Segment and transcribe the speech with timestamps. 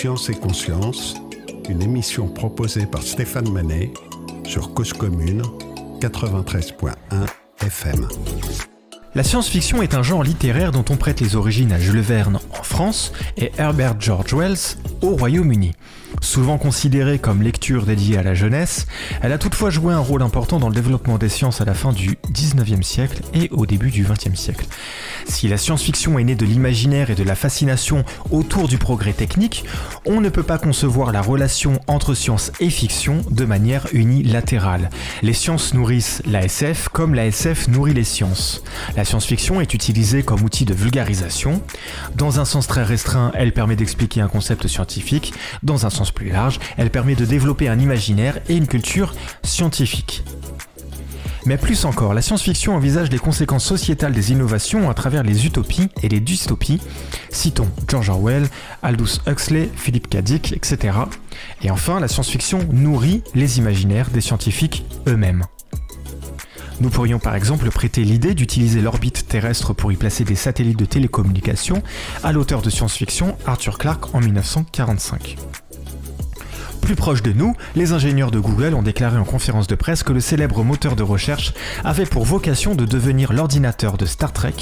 [0.00, 1.14] Science et Conscience,
[1.68, 3.92] une émission proposée par Stéphane Manet
[4.46, 5.42] sur Cause Commune
[6.00, 6.94] 93.1
[7.62, 8.08] FM.
[9.14, 12.62] La science-fiction est un genre littéraire dont on prête les origines à Jules Verne en
[12.62, 15.72] France et Herbert George Wells au Royaume-Uni.
[16.20, 18.86] Souvent considérée comme lecture dédiée à la jeunesse,
[19.22, 21.92] elle a toutefois joué un rôle important dans le développement des sciences à la fin
[21.92, 24.66] du 19e siècle et au début du 20e siècle.
[25.26, 29.64] Si la science-fiction est née de l'imaginaire et de la fascination autour du progrès technique,
[30.04, 34.90] on ne peut pas concevoir la relation entre science et fiction de manière unilatérale.
[35.22, 38.62] Les sciences nourrissent la SF comme la SF nourrit les sciences.
[38.96, 41.62] La science-fiction est utilisée comme outil de vulgarisation.
[42.14, 45.32] Dans un sens très restreint, elle permet d'expliquer un concept scientifique.
[45.62, 50.22] Dans un sens plus large, elle permet de développer un imaginaire et une culture scientifique.
[51.46, 55.88] Mais plus encore, la science-fiction envisage les conséquences sociétales des innovations à travers les utopies
[56.02, 56.80] et les dystopies.
[57.30, 58.46] Citons George Orwell,
[58.82, 60.16] Aldous Huxley, Philip K.
[60.52, 60.78] Etc.
[61.62, 65.44] Et enfin, la science-fiction nourrit les imaginaires des scientifiques eux-mêmes.
[66.80, 70.86] Nous pourrions par exemple prêter l'idée d'utiliser l'orbite terrestre pour y placer des satellites de
[70.86, 71.82] télécommunication
[72.22, 75.36] à l'auteur de science-fiction Arthur Clarke en 1945.
[76.90, 80.12] Plus proche de nous, les ingénieurs de Google ont déclaré en conférence de presse que
[80.12, 84.56] le célèbre moteur de recherche avait pour vocation de devenir l'ordinateur de Star Trek,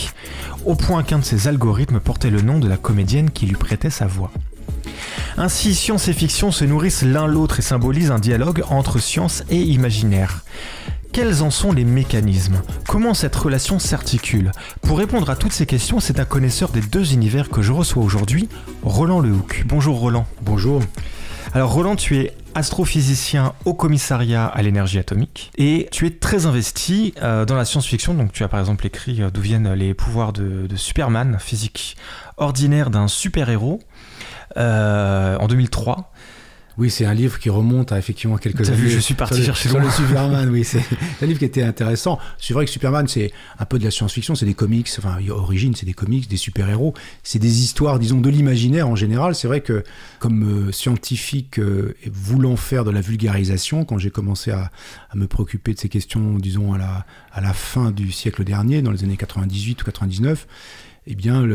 [0.66, 3.88] au point qu'un de ses algorithmes portait le nom de la comédienne qui lui prêtait
[3.88, 4.30] sa voix.
[5.38, 9.62] Ainsi, science et fiction se nourrissent l'un l'autre et symbolisent un dialogue entre science et
[9.62, 10.44] imaginaire.
[11.14, 12.60] Quels en sont les mécanismes?
[12.86, 14.52] Comment cette relation s'articule?
[14.82, 18.02] Pour répondre à toutes ces questions, c'est un connaisseur des deux univers que je reçois
[18.02, 18.50] aujourd'hui,
[18.82, 19.64] Roland Lehoucq.
[19.66, 20.26] Bonjour Roland.
[20.42, 20.82] Bonjour.
[21.54, 27.14] Alors Roland, tu es astrophysicien au commissariat à l'énergie atomique et tu es très investi
[27.22, 28.12] euh, dans la science-fiction.
[28.12, 31.96] Donc tu as par exemple écrit euh, d'où viennent les pouvoirs de, Superman, physique
[32.36, 33.80] ordinaire d'un super-héros,
[34.58, 36.12] euh, en 2003.
[36.78, 38.82] Oui, c'est un livre qui remonte à effectivement quelques années.
[38.82, 40.48] Vu, je suis parti chercher sur le Superman.
[40.48, 40.80] oui, c'est
[41.20, 42.20] un livre qui était intéressant.
[42.38, 44.88] C'est vrai que Superman, c'est un peu de la science-fiction, c'est des comics.
[44.96, 46.94] Enfin, origine, c'est des comics, des super-héros.
[47.24, 49.34] C'est des histoires, disons, de l'imaginaire en général.
[49.34, 49.82] C'est vrai que
[50.20, 54.70] comme euh, scientifique euh, voulant faire de la vulgarisation, quand j'ai commencé à,
[55.10, 58.82] à, me préoccuper de ces questions, disons à la à la fin du siècle dernier,
[58.82, 60.46] dans les années 98 ou 99
[61.10, 61.48] eh bien,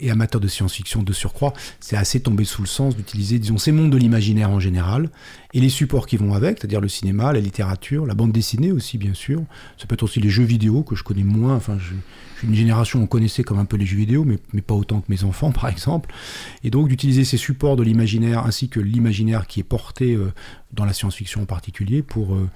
[0.00, 3.70] et amateur de science-fiction de surcroît, c'est assez tombé sous le sens d'utiliser, disons, ces
[3.70, 5.10] mondes de l'imaginaire en général,
[5.52, 8.96] et les supports qui vont avec, c'est-à-dire le cinéma, la littérature, la bande dessinée aussi,
[8.96, 9.42] bien sûr.
[9.76, 11.92] Ça peut être aussi les jeux vidéo, que je connais moins, enfin, je,
[12.38, 14.74] suis une génération où on connaissait comme un peu les jeux vidéo, mais, mais pas
[14.74, 16.10] autant que mes enfants, par exemple.
[16.64, 20.32] Et donc, d'utiliser ces supports de l'imaginaire, ainsi que l'imaginaire qui est porté euh,
[20.72, 22.34] dans la science-fiction en particulier, pour...
[22.34, 22.48] Euh,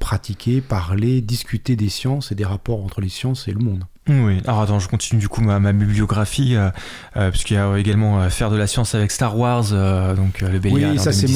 [0.00, 3.84] pratiquer, parler, discuter des sciences et des rapports entre les sciences et le monde.
[4.06, 6.68] Oui, alors attends, je continue du coup ma, bibliographie, euh,
[7.16, 9.70] euh, puisqu'il y a également euh, Faire de la science avec Star Wars,
[10.14, 11.26] donc le Bélial oui, ça c'est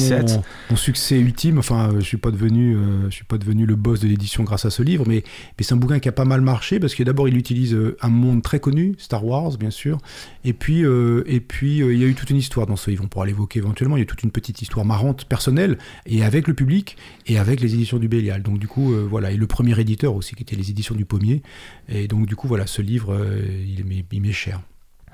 [0.69, 1.57] mon, succès ultime.
[1.57, 2.77] Enfin, je suis pas devenu,
[3.09, 5.23] je suis pas devenu le boss de l'édition grâce à ce livre, mais,
[5.57, 8.09] mais c'est un bouquin qui a pas mal marché parce que d'abord il utilise un
[8.09, 9.97] monde très connu, Star Wars bien sûr,
[10.45, 10.83] et puis
[11.25, 13.03] et puis il y a eu toute une histoire dans ce livre.
[13.03, 13.97] On pourra l'évoquer éventuellement.
[13.97, 17.61] Il y a toute une petite histoire marrante, personnelle, et avec le public et avec
[17.61, 18.43] les éditions du Bélial.
[18.43, 21.41] Donc du coup voilà, et le premier éditeur aussi qui était les éditions du Pommier.
[21.87, 23.65] Et donc du coup voilà ce livre, euh,
[24.11, 24.61] il m'est cher.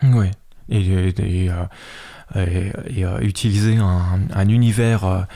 [0.03, 0.27] Oui,
[0.69, 1.49] et, et,
[2.35, 5.27] euh, utiliser un, univers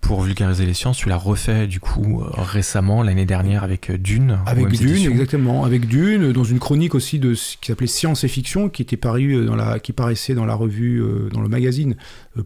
[0.00, 4.38] pour vulgariser les sciences, tu l'as refait du coup récemment l'année dernière avec Dune.
[4.46, 5.64] Avec Dune, exactement.
[5.64, 9.44] Avec Dune, dans une chronique aussi de qui s'appelait Science et Fiction, qui était paru
[9.44, 11.02] dans la, qui paraissait dans la revue,
[11.32, 11.96] dans le magazine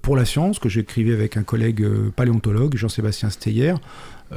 [0.02, 3.74] pour la science que j'écrivais avec un collègue paléontologue, Jean-Sébastien Steyer.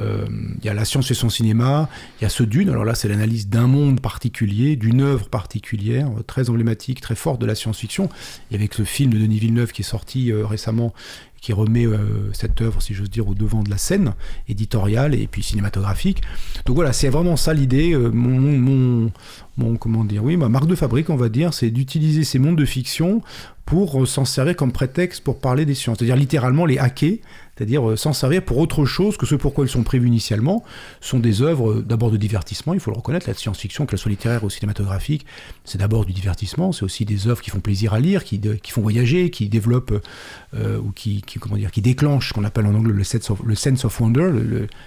[0.00, 0.26] Euh,
[0.58, 1.88] il y a La science et son cinéma,
[2.20, 6.08] il y a ce Dune, alors là c'est l'analyse d'un monde particulier, d'une œuvre particulière,
[6.18, 8.08] euh, très emblématique, très forte de la science-fiction.
[8.50, 10.92] Et avec le film de Denis Villeneuve qui est sorti euh, récemment,
[11.40, 11.86] qui remet
[12.32, 14.14] cette œuvre, si j'ose dire, au devant de la scène
[14.48, 16.22] éditoriale et puis cinématographique.
[16.64, 17.94] Donc voilà, c'est vraiment ça l'idée.
[17.96, 19.12] mon,
[19.56, 22.58] mon, comment dire, oui, ma marque de fabrique, on va dire, c'est d'utiliser ces mondes
[22.58, 23.22] de fiction
[23.64, 27.18] pour s'en servir comme prétexte pour parler des sciences, c'est-à-dire littéralement les hacker,
[27.56, 30.62] c'est-à-dire euh, s'en servir pour autre chose que ce pour quoi ils sont prévus initialement,
[31.00, 34.10] sont des œuvres euh, d'abord de divertissement, il faut le reconnaître, la science-fiction, qu'elle soit
[34.10, 35.26] littéraire ou cinématographique,
[35.64, 38.82] c'est d'abord du divertissement, c'est aussi des œuvres qui font plaisir à lire, qui, font
[38.82, 40.02] voyager, qui développent
[40.54, 43.40] euh, ou qui, comment dire, qui déclenchent ce qu'on appelle en anglais le sense of,
[43.44, 44.30] le sense of wonder,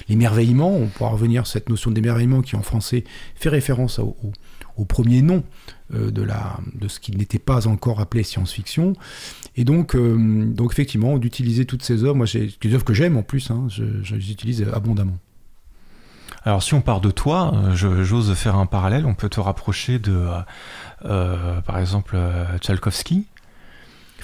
[0.07, 3.03] l'émerveillement, on pourra revenir sur cette notion d'émerveillement qui en français
[3.35, 4.15] fait référence au,
[4.77, 5.43] au premier nom
[5.91, 8.93] de, la, de ce qui n'était pas encore appelé science-fiction.
[9.55, 13.17] Et donc, euh, donc effectivement, d'utiliser toutes ces œuvres, moi, c'est des œuvres que j'aime
[13.17, 15.17] en plus, hein, je, les utilise abondamment.
[16.43, 19.99] Alors si on part de toi, euh, j'ose faire un parallèle, on peut te rapprocher
[19.99, 20.25] de,
[21.05, 22.17] euh, par exemple,
[22.59, 23.25] Tchalkovsky,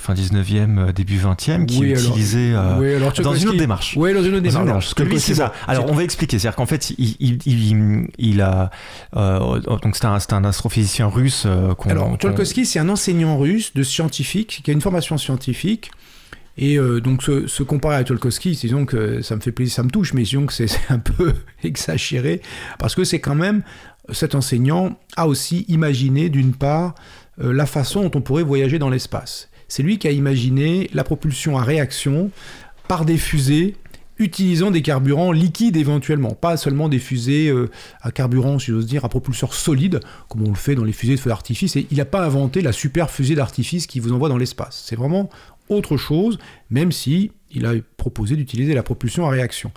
[0.06, 3.96] fin 19e, début 20e, qui utilisait dans une autre démarche.
[3.98, 4.94] Oui, dans une autre démarche.
[5.18, 5.54] c'est ça.
[5.68, 6.40] Alors, on va expliquer.
[6.40, 8.70] C'est-à-dire qu'en fait, il, il, il, a.
[9.14, 11.46] donc, c'est un, un, astrophysicien russe.
[11.86, 15.92] alors, Tcholkovsky, c'est un enseignant russe de scientifique qui a une formation scientifique
[16.58, 19.90] et euh, donc se, comparer à Tolkowski, disons que ça me fait plaisir, ça me
[19.90, 22.42] touche, mais disons que c'est un peu exagéré,
[22.80, 23.64] parce que c'est quand même,
[24.12, 26.96] cet enseignant a aussi imaginé d'une part
[27.42, 29.50] euh, la façon dont on pourrait voyager dans l'espace.
[29.68, 32.32] C'est lui qui a imaginé la propulsion à réaction
[32.88, 33.76] par des fusées
[34.18, 37.70] utilisant des carburants liquides éventuellement, pas seulement des fusées euh,
[38.02, 41.16] à carburant, si j'ose dire, à propulseur solide, comme on le fait dans les fusées
[41.16, 41.76] de feu d'artifice.
[41.76, 44.84] Et il n'a pas inventé la super fusée d'artifice qui vous envoie dans l'espace.
[44.88, 45.30] C'est vraiment
[45.68, 46.38] autre chose,
[46.70, 49.72] même si il a proposé d'utiliser la propulsion à réaction.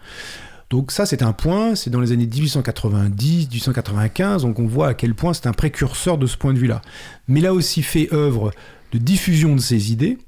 [0.71, 4.95] Donc ça, c'est un point, c'est dans les années 1890, 1895, donc on voit à
[4.95, 6.83] quel point c'est un précurseur de ce point de vue-là.
[7.27, 8.53] Mais il a aussi fait œuvre
[8.93, 10.19] de diffusion de ses idées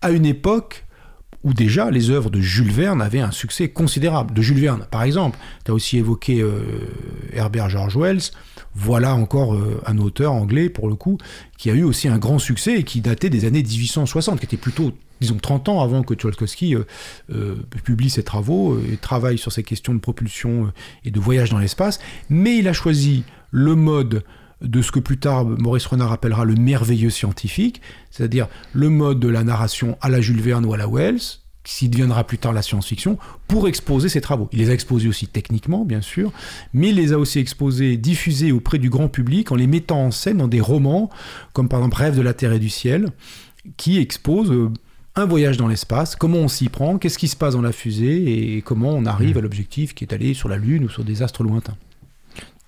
[0.00, 0.84] à une époque
[1.44, 4.34] où déjà les œuvres de Jules Verne avaient un succès considérable.
[4.34, 6.62] De Jules Verne, par exemple, tu as aussi évoqué euh,
[7.32, 8.32] Herbert George Wells,
[8.74, 11.18] voilà encore euh, un auteur anglais, pour le coup,
[11.56, 14.56] qui a eu aussi un grand succès et qui datait des années 1860, qui était
[14.56, 16.74] plutôt, disons, 30 ans avant que Tcholkovsky
[17.30, 20.72] euh, publie ses travaux et travaille sur ces questions de propulsion
[21.04, 22.00] et de voyage dans l'espace.
[22.30, 23.22] Mais il a choisi
[23.52, 24.24] le mode
[24.60, 29.28] de ce que plus tard Maurice Renard appellera le merveilleux scientifique, c'est-à-dire le mode de
[29.28, 31.20] la narration à la Jules Verne ou à la Wells,
[31.64, 34.48] qui deviendra plus tard la science-fiction, pour exposer ses travaux.
[34.52, 36.32] Il les a exposés aussi techniquement, bien sûr,
[36.72, 40.10] mais il les a aussi exposés, diffusés auprès du grand public en les mettant en
[40.10, 41.10] scène dans des romans,
[41.52, 43.10] comme par exemple Rêve de la Terre et du Ciel,
[43.76, 44.70] qui exposent euh,
[45.14, 48.56] un voyage dans l'espace, comment on s'y prend, qu'est-ce qui se passe dans la fusée
[48.56, 49.38] et comment on arrive mmh.
[49.38, 51.76] à l'objectif qui est allé sur la Lune ou sur des astres lointains.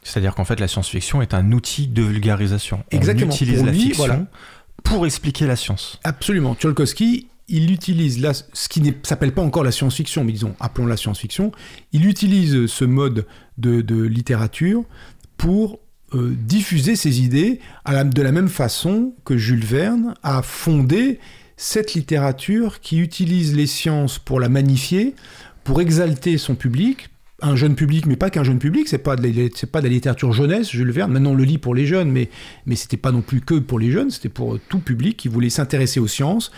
[0.02, 2.84] C'est-à-dire qu'en fait, la science-fiction est un outil de vulgarisation.
[2.90, 3.30] Exactement.
[3.30, 4.26] On utilise la fiction
[4.82, 5.98] pour expliquer la science.
[6.04, 6.54] Absolument.
[6.54, 10.96] Tcholkovsky, il utilise ce qui ne s'appelle pas encore la science-fiction, mais disons, appelons la
[10.96, 11.52] science-fiction,
[11.92, 13.26] il utilise ce mode
[13.58, 14.84] de, littérature
[15.36, 15.80] pour
[16.14, 21.18] euh, diffuser ses idées de la même façon que Jules Verne a fondé
[21.56, 25.14] cette littérature qui utilise les sciences pour la magnifier,
[25.62, 27.10] pour exalter son public,
[27.42, 30.70] un jeune public, mais pas qu'un jeune public, c'est pas, pas de la littérature jeunesse,
[30.70, 32.30] Jules Verne, maintenant on le lit pour les jeunes, mais,
[32.66, 35.50] mais c'était pas non plus que pour les jeunes, c'était pour tout public qui voulait
[35.50, 36.50] s'intéresser aux sciences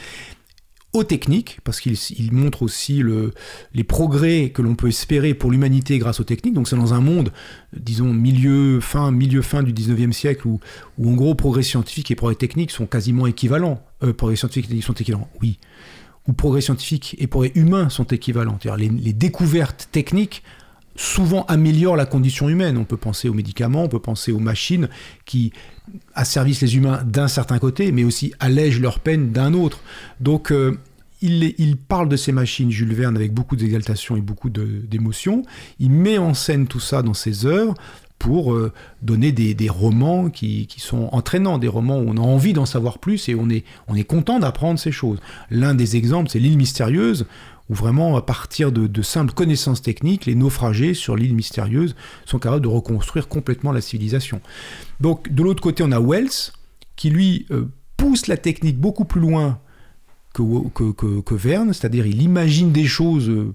[0.93, 3.33] aux techniques, parce qu'il montre aussi le,
[3.73, 6.53] les progrès que l'on peut espérer pour l'humanité grâce aux techniques.
[6.53, 7.33] Donc c'est dans un monde,
[7.75, 10.61] disons, milieu fin, milieu fin du 19e siècle, où,
[10.99, 13.83] où en gros progrès scientifique et progrès technique sont quasiment équivalents.
[14.03, 15.59] Euh, progrès scientifique et sont équivalents, oui.
[16.29, 18.59] Ou progrès scientifique et progrès humain sont équivalents.
[18.79, 20.43] Les découvertes techniques
[20.97, 22.77] souvent améliorent la condition humaine.
[22.77, 24.89] On peut penser aux médicaments, on peut penser aux machines
[25.25, 25.53] qui
[26.15, 29.81] asservissent les humains d'un certain côté, mais aussi allègent leur peine d'un autre.
[30.21, 30.79] Donc euh,
[31.23, 35.45] il, parle de ces machines, Jules Verne, avec beaucoup d'exaltation et beaucoup d'émotion.
[35.79, 37.75] Il met en scène tout ça dans ses œuvres
[38.19, 38.73] pour euh,
[39.03, 43.29] donner des, romans qui, sont entraînants, des romans où on a envie d'en savoir plus
[43.29, 45.19] et on est content d'apprendre ces choses.
[45.51, 47.27] L'un des exemples, c'est L'île mystérieuse,
[47.71, 51.95] où vraiment, à partir de, simples connaissances techniques, les naufragés sur l'île mystérieuse
[52.25, 54.41] sont capables de reconstruire complètement la civilisation.
[55.01, 56.53] Donc, de l'autre côté, on a Wells,
[56.97, 59.59] qui lui euh, pousse la technique beaucoup plus loin
[60.35, 60.43] que,
[60.93, 63.53] que, que Verne, c'est-à-dire il imagine des choses euh,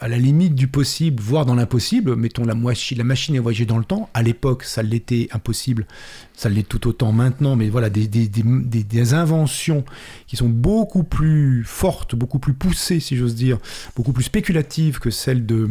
[0.00, 2.16] à la limite du possible, voire dans l'impossible.
[2.16, 4.10] Mettons la, la machine à voyager dans le temps.
[4.14, 5.86] À l'époque, ça l'était impossible.
[6.34, 7.56] Ça l'est tout autant maintenant.
[7.56, 9.84] Mais voilà, des, inventions
[10.26, 13.58] qui sont beaucoup plus fortes, beaucoup plus poussées, si j'ose dire,
[13.96, 15.68] beaucoup plus spéculatives que celles de,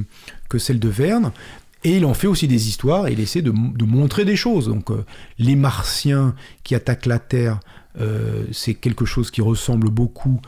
[0.50, 1.32] que celles de Verne.
[1.84, 4.68] Et il en fait aussi des histoires et il essaie de, montrer des choses.
[4.68, 5.04] Donc, euh,
[5.38, 7.60] les Martiens qui attaquent la Terre,
[8.00, 10.40] euh, c'est quelque chose qui ressemble beaucoup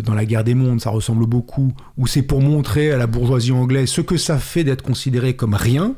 [0.00, 3.52] dans la guerre des mondes, ça ressemble beaucoup, où c'est pour montrer à la bourgeoisie
[3.52, 5.94] anglaise ce que ça fait d'être considéré comme rien,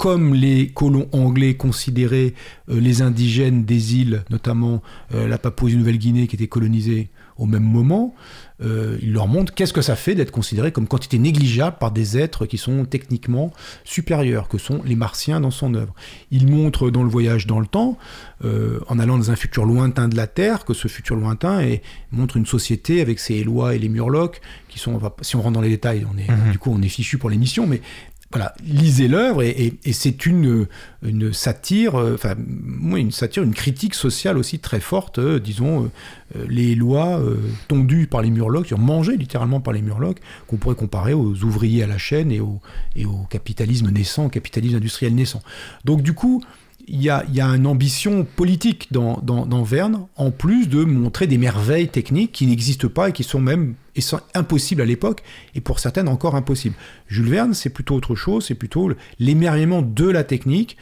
[0.00, 2.32] comme les colons anglais considéraient
[2.70, 4.82] euh, les indigènes des îles, notamment
[5.14, 8.14] euh, la Papouasie-Nouvelle-Guinée qui était colonisée au même moment,
[8.62, 12.18] euh, il leur montre qu'est-ce que ça fait d'être considéré comme quantité négligeable par des
[12.18, 13.50] êtres qui sont techniquement
[13.82, 15.94] supérieurs, que sont les martiens dans son œuvre.
[16.30, 17.96] Il montre dans le voyage dans le temps,
[18.44, 21.82] en allant dans un futur lointain de la Terre, que ce futur lointain et
[22.12, 25.60] montre une société avec ses lois et les murlocs, qui sont, si on rentre dans
[25.60, 26.52] les détails, on est, mhm.
[26.52, 27.80] du coup on est fichu pour l'émission, mais
[28.30, 30.68] voilà, lisez l'œuvre et, c'est une,
[31.02, 32.36] une satire, euh, enfin,
[32.96, 35.90] une satire, une critique sociale aussi très forte, euh, disons,
[36.36, 37.20] euh, les lois
[37.66, 41.88] tondues par les murlocs, mangées littéralement par les murlocs, qu'on pourrait comparer aux ouvriers à
[41.88, 42.60] la chaîne et au,
[42.94, 45.42] et au capitalisme naissant, au capitalisme industriel naissant.
[45.84, 46.40] Donc, du coup,
[46.92, 51.88] il y a, une ambition politique dans, dans, Verne, en plus de montrer des merveilles
[51.88, 55.22] techniques qui n'existent pas et qui sont même et sont impossibles à l'époque,
[55.54, 56.74] et pour certaines encore impossibles.
[57.06, 60.76] Jules Verne, c'est plutôt autre chose, c'est plutôt l'émerveillement de la technique,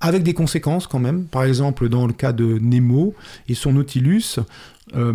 [0.00, 1.24] avec des conséquences quand même.
[1.24, 3.14] Par exemple, dans le cas de Nemo
[3.48, 4.36] et son Nautilus,
[4.96, 5.12] euh,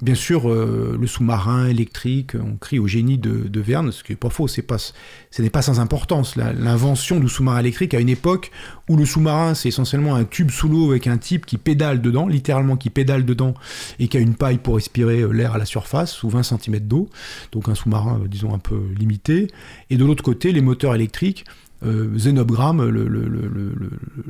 [0.00, 4.16] bien sûr, euh, le sous-marin électrique, on crie au génie de, Verne, ce qui n'est
[4.16, 6.36] pas faux, c'est pas, ce n'est pas sans importance.
[6.36, 8.50] L'invention du sous-marin électrique à une époque
[8.88, 12.26] où le sous-marin, c'est essentiellement un tube sous l'eau avec un type qui pédale dedans,
[12.26, 13.54] littéralement qui pédale dedans,
[13.98, 16.78] et qui a une paille pour respirer euh, l'air à la surface, sous 20 cm
[16.80, 17.10] d'eau,
[17.52, 19.48] donc un sous-marin, disons, un peu limité.
[19.90, 21.44] Et de l'autre côté, les moteurs électriques
[21.82, 22.10] euh,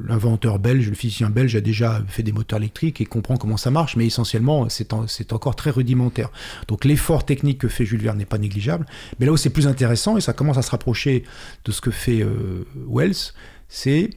[0.09, 3.71] l'inventeur belge, le physicien belge, a déjà fait des moteurs électriques et comprend comment ça
[3.71, 6.31] marche, mais essentiellement, c'est encore très rudimentaire.
[6.69, 8.87] Donc l'effort technique que fait Jules Verne n'est pas négligeable.
[9.19, 11.25] Mais là où c'est plus intéressant, et ça commence à se rapprocher
[11.65, 13.33] de ce que fait euh, Wells,
[13.69, 14.11] c'est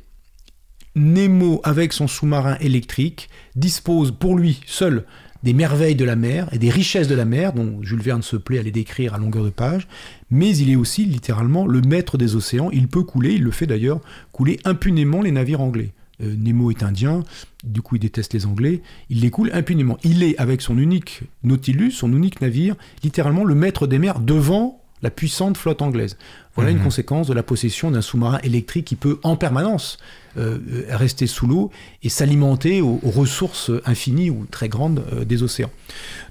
[0.95, 5.05] Nemo, avec son sous-marin électrique, dispose pour lui seul
[5.43, 8.37] des merveilles de la mer et des richesses de la mer, dont Jules Verne se
[8.37, 9.87] plaît à les décrire à longueur de page,
[10.31, 12.69] mais il est aussi littéralement le maître des océans.
[12.71, 13.99] Il peut couler, il le fait d'ailleurs,
[14.31, 15.93] couler impunément les navires anglais.
[16.21, 17.23] Euh, Nemo est indien,
[17.63, 19.97] du coup il déteste les Anglais, il les coule impunément.
[20.03, 24.81] Il est, avec son unique Nautilus, son unique navire, littéralement le maître des mers devant
[25.01, 26.17] la puissante flotte anglaise.
[26.55, 26.83] Voilà une mhm.
[26.83, 29.97] conséquence de la possession d'un sous-marin électrique qui peut en permanence
[30.37, 31.71] euh, rester sous l'eau
[32.03, 35.71] et s'alimenter aux, ressources infinies ou très grandes euh, des océans.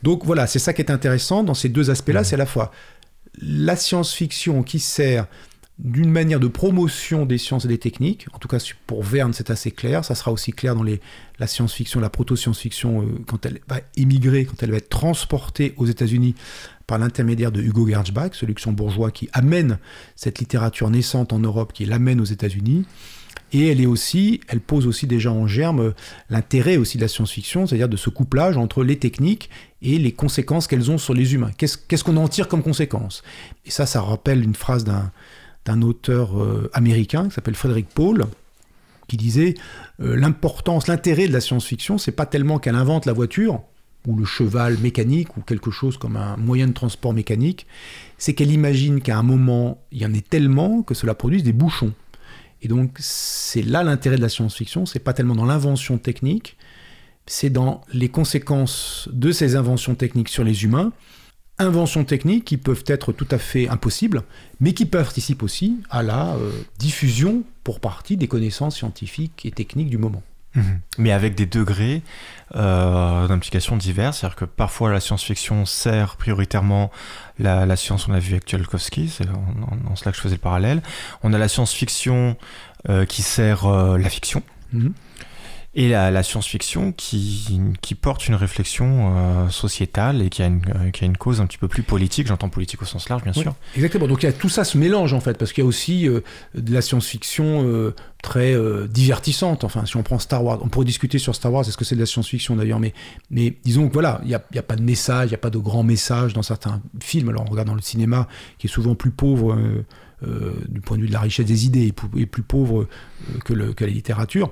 [0.02, 2.25] Donc voilà, c'est ça qui est intéressant dans ces deux aspects-là, mhm.
[2.25, 2.73] c'est à la fois
[3.41, 5.26] la science-fiction qui sert
[5.79, 8.26] d'une manière de promotion des sciences et des techniques.
[8.33, 10.05] En tout cas, pour Verne, c'est assez clair.
[10.05, 11.00] Ça sera aussi clair dans les,
[11.38, 15.87] la science-fiction, la proto-science-fiction, euh, quand elle va émigrer, quand elle va être transportée aux
[15.87, 16.35] États-Unis
[16.87, 19.79] par l'intermédiaire de Hugo Gernsback, ce luxembourgeois qui amène
[20.14, 22.85] cette littérature naissante en Europe, qui l'amène aux États-Unis.
[23.52, 25.95] Et elle est aussi, elle pose aussi déjà en germe
[26.31, 29.50] l'intérêt aussi de la science-fiction, c'est-à-dire de ce couplage entre les techniques
[29.83, 31.50] et les conséquences qu'elles ont sur les humains.
[31.57, 33.23] Qu'est-ce qu'on en tire comme conséquence
[33.67, 35.11] Et ça, ça rappelle une phrase d'un
[35.83, 38.26] auteur euh, américain qui s'appelle Frédéric Paul,
[39.09, 39.54] qui disait
[40.00, 43.62] euh, l'importance, l'intérêt de la science-fiction, c'est pas tellement qu'elle invente la voiture
[44.07, 47.66] ou le cheval mécanique ou quelque chose comme un moyen de transport mécanique,
[48.19, 51.52] c'est qu'elle imagine qu'à un moment, il y en ait tellement que cela produise des
[51.52, 51.92] bouchons.
[52.62, 56.57] Et donc c'est là l'intérêt de la science-fiction, c'est pas tellement dans l'invention technique,
[57.26, 60.92] c'est dans les conséquences de ces inventions techniques sur les humains,
[61.59, 64.23] inventions techniques qui peuvent être tout à fait impossibles,
[64.61, 69.91] mais qui participent aussi à la euh, diffusion pour partie des connaissances scientifiques et techniques
[69.91, 70.23] du moment.
[70.55, 70.81] Mhm.
[70.99, 72.03] Mais avec des degrés
[72.55, 76.91] euh, d'implication divers, c'est-à-dire que parfois la science-fiction sert prioritairement
[77.39, 80.83] la, science, on a vu avec Tchalkovsky, c'est en, cela que je faisais le parallèle.
[81.23, 82.37] On a la science-fiction
[82.89, 84.43] euh, qui sert euh, la fiction.
[84.73, 84.93] Mhm
[85.75, 87.49] et la, science-fiction qui,
[87.81, 91.41] qui, porte une réflexion euh, sociétale et qui a, une, euh, qui a, une, cause
[91.41, 93.55] un petit peu plus politique, j'entends politique au sens large bien sûr.
[93.75, 95.69] exactement, donc il y a tout ça se mélange en fait, parce qu'il y a
[95.69, 96.21] aussi euh,
[96.55, 98.55] de la science-fiction très
[98.88, 101.85] divertissante, enfin si on prend Star Wars, on pourrait discuter sur Star Wars, est-ce que
[101.85, 102.93] c'est de la science-fiction d'ailleurs, mais,
[103.31, 105.50] mais disons que voilà, il n'y a, a, pas de message, il n'y a pas
[105.50, 108.95] de grand message dans certains films, alors on regarde dans le cinéma qui est souvent
[108.95, 109.57] plus pauvre
[110.69, 112.87] du point de vue de la richesse des idées et plus, pauvre
[113.45, 114.50] que, le, que la littérature.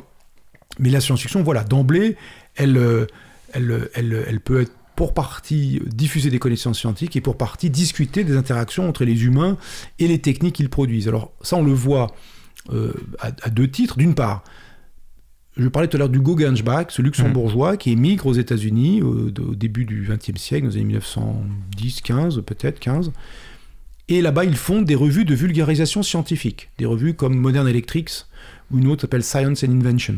[0.79, 2.17] Mais la science-fiction, voilà, d'emblée,
[2.61, 3.07] euh,
[3.53, 8.23] elle, elle, elle, peut être pour partie diffuser des connaissances scientifiques et pour partie discuter
[8.23, 9.57] des interactions entre les humains
[9.99, 11.09] et les techniques qu'ils produisent.
[11.09, 12.15] Alors ça, on le voit
[12.73, 13.97] euh, à, deux titres.
[13.97, 14.45] D'une part,
[15.57, 19.55] je parlais tout à l'heure du Guggenbach, ce luxembourgeois qui émigre aux États-Unis au, au,
[19.55, 23.11] début du XXe siècle, dans les années 1910, 15, peut-être 15.
[24.09, 28.27] Et là-bas, ils font des revues de vulgarisation scientifique, des revues comme Modern Electrics,
[28.73, 30.17] une autre s'appelle Science and Invention.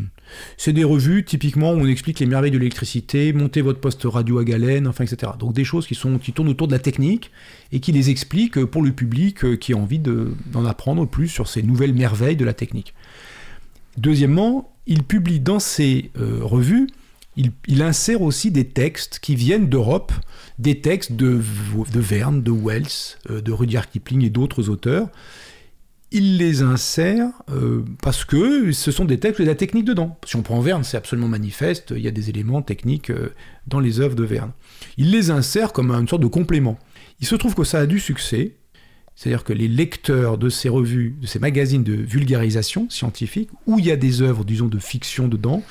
[0.57, 4.39] C'est des revues typiquement où on explique les merveilles de l'électricité, monter votre poste radio
[4.39, 5.33] à galène, enfin etc.
[5.39, 7.31] Donc des choses qui, sont, qui tournent autour de la technique
[7.73, 11.49] et qui les expliquent pour le public euh, qui a envie d'en apprendre plus sur
[11.49, 12.95] ces nouvelles merveilles de la technique.
[13.97, 16.89] Deuxièmement, il publie dans ces euh, revues,
[17.37, 20.13] il, insère aussi des textes qui viennent d'Europe,
[20.59, 21.41] des textes de,
[21.93, 25.09] de Verne, de Wells, euh, de Rudyard Kipling et d'autres auteurs,
[26.13, 30.19] il les insère euh, parce que ce sont des textes et de la technique dedans.
[30.25, 33.33] Si on prend Verne, c'est absolument manifeste, il y a des éléments techniques euh,
[33.67, 34.53] dans les œuvres de Verne.
[34.99, 36.79] Il les insère comme une sorte de complément.
[37.21, 38.57] Il se trouve que ça a du succès,
[39.17, 43.87] c'est-à-dire que les lecteurs de ces revues, de ces magazines de vulgarisation scientifique, où il
[43.87, 45.63] y a des œuvres, disons, de fiction dedans,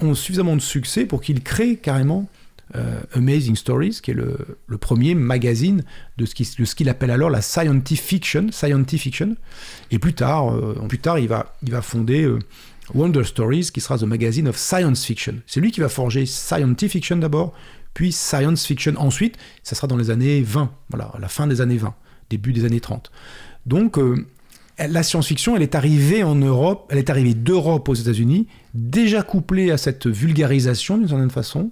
[0.00, 2.28] ont suffisamment de succès pour qu'ils créent carrément
[2.74, 4.36] euh, Amazing Stories, qui est le,
[4.78, 5.84] premier magazine
[6.16, 8.46] de ce qu'il appelle alors la scientific fiction,
[8.86, 9.36] fiction.
[9.90, 12.38] Et plus tard, euh, plus tard il, va, il va fonder euh,
[12.94, 15.36] Wonder Stories, qui sera The Magazine of Science Fiction.
[15.46, 17.54] C'est lui qui va forger Scientific Fiction d'abord,
[17.94, 19.36] puis Science Fiction ensuite.
[19.62, 21.94] Ça sera dans les années 20, voilà, à la fin des années 20,
[22.30, 23.10] début des années 30.
[23.66, 23.98] Donc,
[24.78, 28.46] la science-fiction, elle est arrivée en Europe, elle est arrivée d'Europe aux États-Unis,
[28.78, 31.70] déjà couplée à cette vulgarisation d'une certaine façon.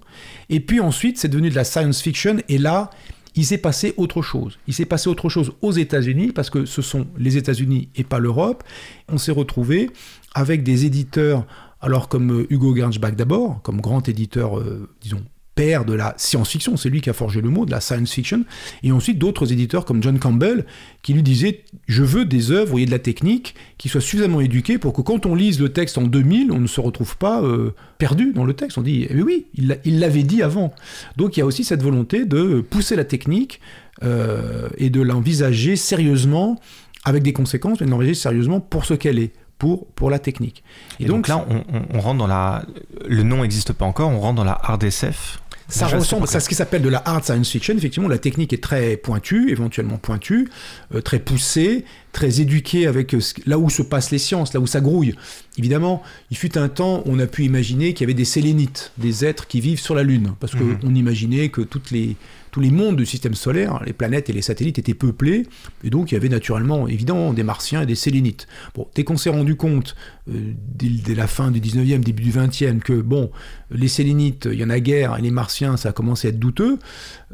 [0.48, 2.90] Et puis ensuite, c'est devenu de la science-fiction, et là,
[3.34, 4.58] il s'est passé autre chose.
[4.66, 8.18] Il s'est passé autre chose aux États-Unis, parce que ce sont les États-Unis et pas
[8.18, 8.64] l'Europe.
[9.08, 9.90] On s'est retrouvé
[10.34, 11.46] avec des éditeurs,
[11.80, 15.22] alors comme euh, Hugo Gernsback d'abord, comme grand éditeur, euh, disons,
[15.56, 18.44] père de la science-fiction, c'est lui qui a forgé le mot, de la science fiction,
[18.84, 20.66] et ensuite d'autres éditeurs comme John Campbell,
[21.02, 24.78] qui lui disaient, je veux des œuvres, voyez, de la technique, qui soient suffisamment éduquées
[24.78, 27.75] pour que quand on lise le texte en 2000, on ne se retrouve pas euh,
[27.96, 28.76] perdu dans le texte.
[28.76, 30.75] On dit, eh oui, il l'avait dit avant.
[31.16, 33.60] Donc il y a aussi cette volonté de pousser la technique
[34.04, 36.60] euh, et de l'envisager sérieusement,
[37.04, 40.62] avec des conséquences, mais de l'envisager sérieusement pour ce qu'elle est pour, pour la technique.
[41.00, 41.46] Et, donc, là,
[41.94, 42.66] on, rentre dans la...
[43.08, 46.49] Le nom n'existe pas encore, on rentre dans la hard SF ça ressemble à ce
[46.49, 47.75] qui s'appelle de la hard science fiction.
[47.76, 50.49] Effectivement, la technique est très pointue, éventuellement pointue,
[50.94, 51.85] euh, très poussée,
[52.16, 55.14] très éduquée avec euh, là où se passent les sciences, là où ça grouille.
[55.58, 58.92] Évidemment, il fut un temps où on a pu imaginer qu'il y avait des sélénites,
[58.96, 60.96] des êtres qui vivent sur la Lune, parce qu'on mhm.
[60.96, 62.16] imaginait que toutes les,
[62.52, 65.46] tous les mondes du système solaire, les planètes et les satellites étaient peuplés,
[65.85, 68.46] et donc il y avait naturellement, évidemment, des martiens et des sélénites.
[68.75, 69.94] Bon, dès qu'on s'est rendu compte,
[70.30, 73.30] euh, dès, la fin du 19e, début du 20e, que, bon,
[73.70, 76.38] les sélénites, il y en a guère, et les martiens, ça a commencé à être
[76.38, 76.78] douteux,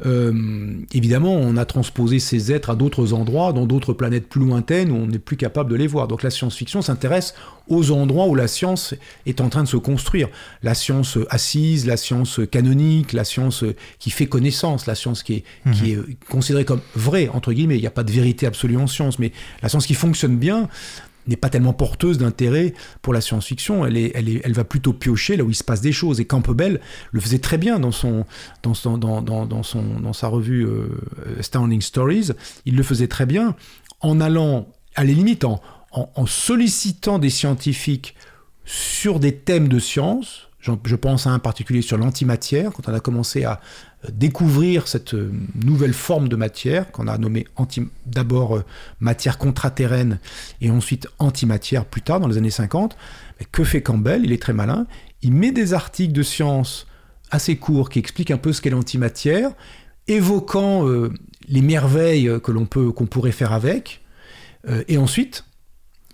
[0.05, 0.33] euh,
[0.91, 4.95] évidemment, on a transposé ces êtres à d'autres endroits, dans d'autres planètes plus lointaines, où
[4.95, 6.07] on n'est plus capable de les voir.
[6.07, 7.35] Donc la science-fiction s'intéresse
[7.67, 8.95] aux endroits où la science
[9.25, 10.29] est en train de se construire.
[10.63, 13.63] La science assise, la science canonique, la science
[13.99, 16.05] qui fait connaissance, la science qui est, qui mhm.
[16.09, 17.77] est considérée comme vraie, entre guillemets.
[17.77, 19.31] Il n'y a pas de vérité absolue en science, mais
[19.61, 20.69] la science qui fonctionne bien
[21.27, 23.85] n'est pas tellement porteuse d'intérêt pour la science-fiction.
[23.85, 26.19] Elle, va plutôt piocher là où il se passe des choses.
[26.19, 30.87] Et Campbell le faisait très bien dans, sa revue euh,
[31.39, 32.31] Astounding Stories.
[32.65, 33.55] Il le faisait très bien
[34.01, 38.15] en allant, à la limite, en, en, sollicitant des scientifiques
[38.65, 42.99] sur des thèmes de science, je pense à un particulier sur l'antimatière, quand on a
[42.99, 43.59] commencé à
[44.05, 45.31] euh, découvrir cette euh,
[45.63, 47.45] nouvelle forme de matière, qu'on a nommée
[48.05, 48.63] d'abord euh,
[48.99, 50.19] matière contraterrène
[50.61, 52.95] et ensuite antimatière plus tard, dans les années 50.
[53.51, 54.23] que fait Campbell?
[54.23, 54.87] Il est très malin.
[55.21, 56.87] Il met des articles de science
[57.29, 59.51] assez courts qui expliquent un peu ce qu'est l'antimatière,
[60.07, 60.85] évoquant
[61.47, 64.01] les merveilles que l'on peut, qu'on pourrait faire avec,
[64.87, 65.43] et ensuite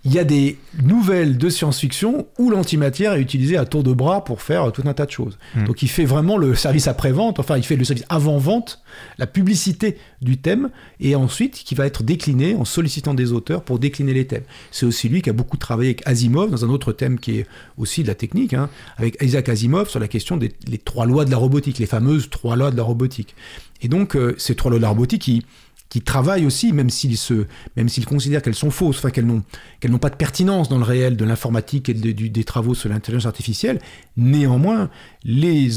[0.04, 4.24] il y a des nouvelles de science-fiction où l'antimatière est utilisée à tour de bras
[4.24, 5.38] pour faire tout un tas de choses.
[5.54, 5.64] Hmm.
[5.64, 8.82] Donc il fait vraiment le service après-vente, enfin il fait le service avant-vente,
[9.18, 13.78] la publicité du thème, et ensuite qui va être décliné en sollicitant des auteurs pour
[13.78, 14.44] décliner les thèmes.
[14.70, 17.46] C'est aussi lui qui a beaucoup travaillé avec Asimov dans un autre thème qui est
[17.76, 20.50] aussi de la technique, hein, avec Isaac Asimov sur la question des
[20.82, 23.34] trois lois de la robotique, les fameuses trois lois de la robotique.
[23.82, 25.44] Et donc euh, ces trois lois de la robotique, qui
[25.90, 29.42] qui travaillent aussi, même s'ils se, même s'ils considèrent qu'elles sont fausses, enfin qu'elles n'ont,
[29.80, 33.26] qu'elles n'ont pas de pertinence dans le réel de l'informatique et des travaux sur l'intelligence
[33.26, 33.80] artificielle.
[34.16, 34.88] Néanmoins,
[35.24, 35.68] les,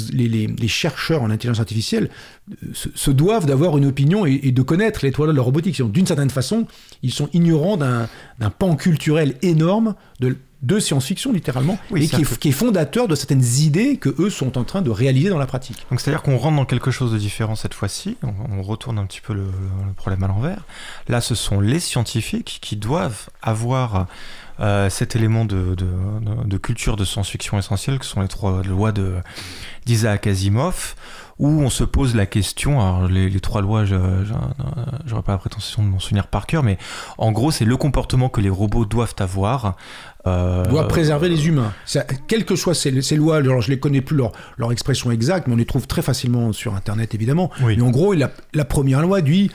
[0.68, 2.10] chercheurs en intelligence artificielle
[2.64, 5.82] euh, se, doivent d'avoir une opinion et, de connaître les toiles de la robotique.
[5.82, 6.68] D'une certaine façon,
[7.02, 8.08] ils sont ignorants d'un,
[8.40, 13.98] d'un pan culturel énorme de de science-fiction littéralement, et qui est, fondateur de certaines idées
[13.98, 15.86] que eux sont en train de réaliser dans la pratique.
[15.92, 19.20] Donc c'est-à-dire qu'on rentre dans quelque chose de différent cette fois-ci, on, retourne un petit
[19.20, 19.46] peu le,
[19.98, 20.64] problème à l'envers.
[21.10, 24.08] Là, ce sont les scientifiques qui doivent avoir
[24.60, 28.94] euh, cet élément de, de, culture de science-fiction essentielle, que sont les trois lois
[29.86, 30.96] d'Isaac Asimov,
[31.40, 35.84] où on se pose la question, alors les, trois lois, je n'aurais pas la prétention
[35.84, 36.78] de m'en souvenir par cœur, mais
[37.18, 39.76] en gros, c'est le comportement que les robots doivent avoir
[40.28, 40.66] euh...
[40.66, 41.74] doit préserver les humains.
[41.86, 45.12] Ça, quelles que soient ces, ces, lois, alors je les connais plus leur, leur, expression
[45.12, 47.50] exacte, mais on les trouve très facilement sur Internet évidemment.
[47.62, 49.52] Mais en gros, la, la première loi dit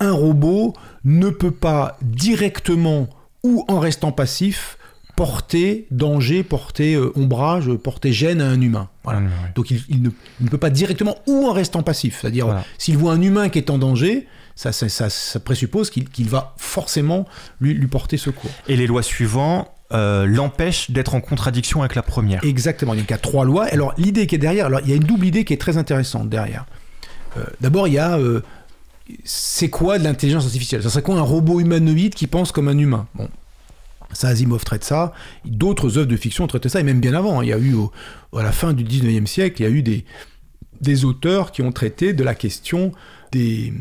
[0.00, 3.08] un robot ne peut pas directement
[3.42, 4.78] ou en restant passif
[5.16, 8.88] porter danger, porter euh, ombrage, porter gêne à un humain.
[9.04, 9.22] Voilà.
[9.54, 12.18] Donc il, il, ne, il, ne, peut pas directement ou en restant passif.
[12.20, 16.28] C'est-à-dire, s'il voit un humain qui est en danger, ça, ça, ça, ça présuppose qu'il
[16.28, 17.26] va forcément
[17.60, 18.50] lui, lui porter secours.
[18.68, 22.44] Et les lois suivantes euh, l'empêche d'être en contradiction avec la première.
[22.44, 23.64] Exactement, il y a trois lois.
[23.64, 25.78] Alors l'idée qui est derrière, alors il y a une double idée qui est très
[25.78, 26.64] intéressante derrière.
[27.36, 28.40] Euh, d'abord, il y a euh,
[29.24, 30.84] c'est quoi de l'intelligence artificielle?
[30.84, 33.08] Ça serait quoi un robot humanoïde qui pense comme un humain?
[33.16, 33.28] Bon,
[34.12, 35.12] ça, Asimov traite ça.
[35.44, 37.40] D'autres œuvres de fiction traitent ça, et même bien avant.
[37.40, 37.44] Hein.
[37.44, 37.74] Il y a eu,
[38.36, 40.04] à la fin du 19e siècle, il y a eu des,
[40.80, 42.92] des auteurs qui ont traité de la question
[43.32, 43.72] des,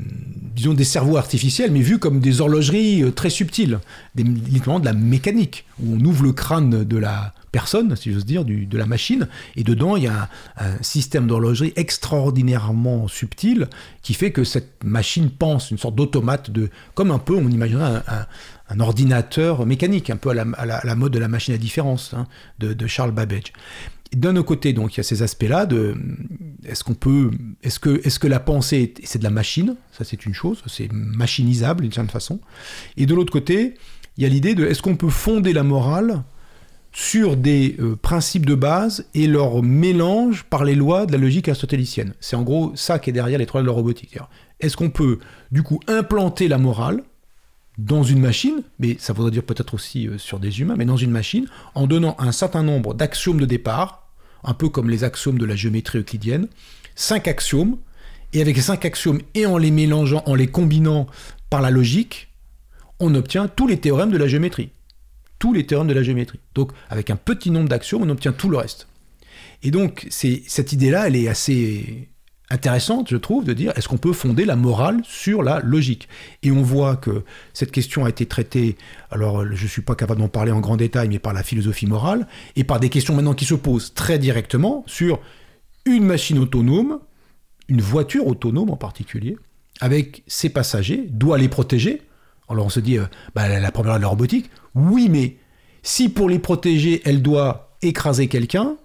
[0.56, 3.80] disons, des cerveaux artificiels, mais vus comme des horlogeries euh, très subtiles,
[4.16, 8.26] des, littéralement de la mécanique, où on ouvre le crâne de la personne, si j'ose
[8.26, 9.28] dire, de la machine.
[9.56, 13.68] Et dedans, il y a un, système d'horlogerie extraordinairement subtil
[14.04, 18.04] qui fait que cette machine pense, une sorte d'automate, de, comme un peu, on imaginerait
[18.08, 18.26] un,
[18.70, 22.28] un ordinateur mécanique, un peu à la, mode de la machine à différence hein,
[22.60, 23.54] de, Charles Babbage.
[24.16, 25.68] D'un côté, donc, il y a ces aspects-là
[26.66, 27.32] est-ce qu'on peut,
[27.64, 29.76] est-ce que, est-ce que la pensée, c'est de la machine?
[29.92, 32.40] Ça, c'est une chose, c'est machinisable d'une certaine façon.
[32.98, 33.76] Et de l'autre côté,
[34.18, 36.24] il y a l'idée de est-ce qu'on peut fonder la morale
[36.92, 41.48] sur des euh, principes de base et leur mélange par les lois de la logique
[41.48, 42.14] aristotélicienne?
[42.20, 44.18] C'est en gros ça qui est derrière les trois de la robotique.
[44.60, 45.20] Est-ce qu'on peut,
[45.52, 47.04] du coup, implanter la morale
[47.80, 50.98] dans une machine, mais ça voudrait dire peut-être aussi euh, sur des humains, mais dans
[50.98, 54.10] une machine, en donnant un certain nombre d'axiomes de départ,
[54.44, 56.48] un peu comme les axiomes de la géométrie euclidienne,
[56.96, 57.78] cinq axiomes,
[58.34, 61.08] et avec ces cinq axiomes, et en les mélangeant, en les combinant
[61.50, 62.28] par la logique,
[63.00, 64.72] on obtient tous les théorèmes de la géométrie.
[65.40, 66.40] Tous les théorèmes de la géométrie.
[66.54, 68.88] Donc, avec un petit nombre d'axiomes, on obtient tout le reste.
[69.64, 72.10] Et donc, cette idée-là, elle est assez
[72.50, 76.08] intéressante, je trouve, de dire est-ce qu'on peut fonder la morale sur la logique?
[76.44, 78.78] Et on voit que cette question a été traitée,
[79.12, 81.86] alors je ne suis pas capable d'en parler en grand détail, mais par la philosophie
[81.86, 85.20] morale, et par des questions maintenant qui se posent très directement sur
[85.86, 87.00] une machine autonome,
[87.68, 89.38] une voiture autonome en particulier,
[89.80, 92.02] avec ses passagers, doit les protéger.
[92.50, 95.38] Alors on se dit, euh, bah, la première de la robotique, oui, mais
[95.84, 98.76] si pour les protéger, elle doit écraser quelqu'un,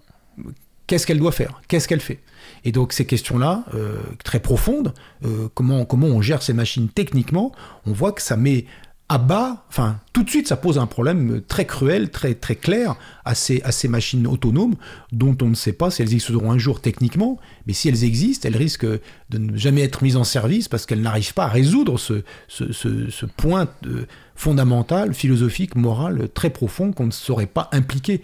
[0.86, 1.62] qu'est-ce qu'elle doit faire?
[1.66, 2.20] Qu'est-ce qu'elle fait?
[2.64, 7.52] Et donc ces questions-là, euh, très profondes, euh, comment, comment on gère ces machines techniquement,
[7.86, 8.66] on voit que ça met
[9.10, 12.96] à bas, enfin tout de suite ça pose un problème très cruel, très, très clair
[13.26, 14.76] à ces, à ces machines autonomes
[15.12, 18.48] dont on ne sait pas si elles existeront un jour techniquement, mais si elles existent,
[18.48, 21.98] elles risquent de ne jamais être mises en service parce qu'elles n'arrivent pas à résoudre
[21.98, 28.22] ce, ce, point euh, fondamental, philosophique, moral, très profond qu'on ne saurait pas impliquer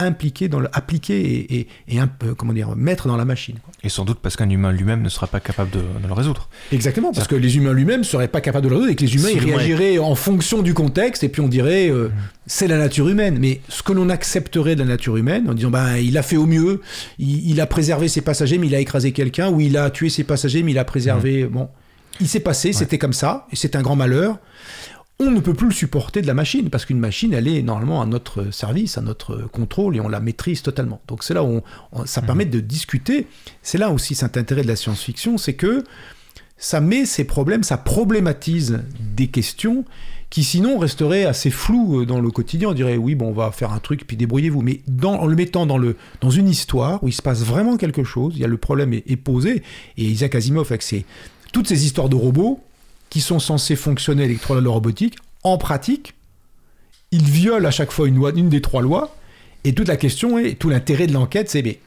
[0.00, 3.56] impliquer dans le, appliquer et, et, et, un peu, comment dire, mettre dans la machine.
[3.84, 6.48] Et sans doute parce qu'un humain lui-même ne sera pas capable de, de le résoudre.
[6.72, 9.04] Exactement, parce que les humains lui-même ne seraient pas capables de le résoudre et que
[9.04, 12.12] les humains ils réagiraient en fonction du contexte et puis on dirait euh, mmh.
[12.46, 13.38] c'est la nature humaine.
[13.38, 16.36] Mais ce que l'on accepterait de la nature humaine en disant ben il a fait
[16.36, 16.80] au mieux,
[17.18, 20.08] il, il a préservé ses passagers mais il a écrasé quelqu'un ou il a tué
[20.08, 21.44] ses passagers mais il a préservé.
[21.44, 21.48] Mmh.
[21.48, 21.68] Bon,
[22.20, 22.74] il s'est passé, ouais.
[22.74, 24.38] c'était comme ça et c'est un grand malheur
[25.20, 28.00] on ne peut plus le supporter de la machine, parce qu'une machine, elle est normalement
[28.00, 31.00] à notre service, à notre contrôle, et on la maîtrise totalement.
[31.06, 31.60] Donc c'est là où
[31.92, 32.26] on, ça mmh.
[32.26, 33.26] permet de discuter,
[33.62, 35.84] c'est là aussi cet intérêt de la science-fiction, c'est que
[36.56, 38.80] ça met ces problèmes, ça problématise
[39.16, 39.84] des questions
[40.30, 42.68] qui sinon resteraient assez floues dans le quotidien.
[42.68, 44.62] On dirait oui, bon, on va faire un truc, puis débrouillez-vous.
[44.62, 47.76] Mais dans, en le mettant dans, le, dans une histoire où il se passe vraiment
[47.76, 49.62] quelque chose, il y a le problème est, est posé,
[49.96, 51.04] et Isaac Asimov, avec ses,
[51.52, 52.60] toutes ces histoires de robots,
[53.10, 56.14] qui sont censés fonctionner avec trois lois robotiques, en pratique,
[57.10, 59.14] ils violent à chaque fois une, loi, une des trois lois,
[59.64, 61.80] et toute la question est, tout l'intérêt de l'enquête, c'est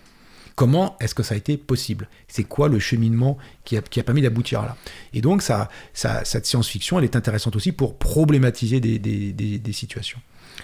[0.56, 2.08] comment est-ce que ça a été possible?
[2.28, 4.76] C'est quoi le cheminement qui a, qui a permis d'aboutir là?
[5.14, 10.20] Et donc, ça, cette science-fiction, elle est intéressante aussi pour problématiser des, situations.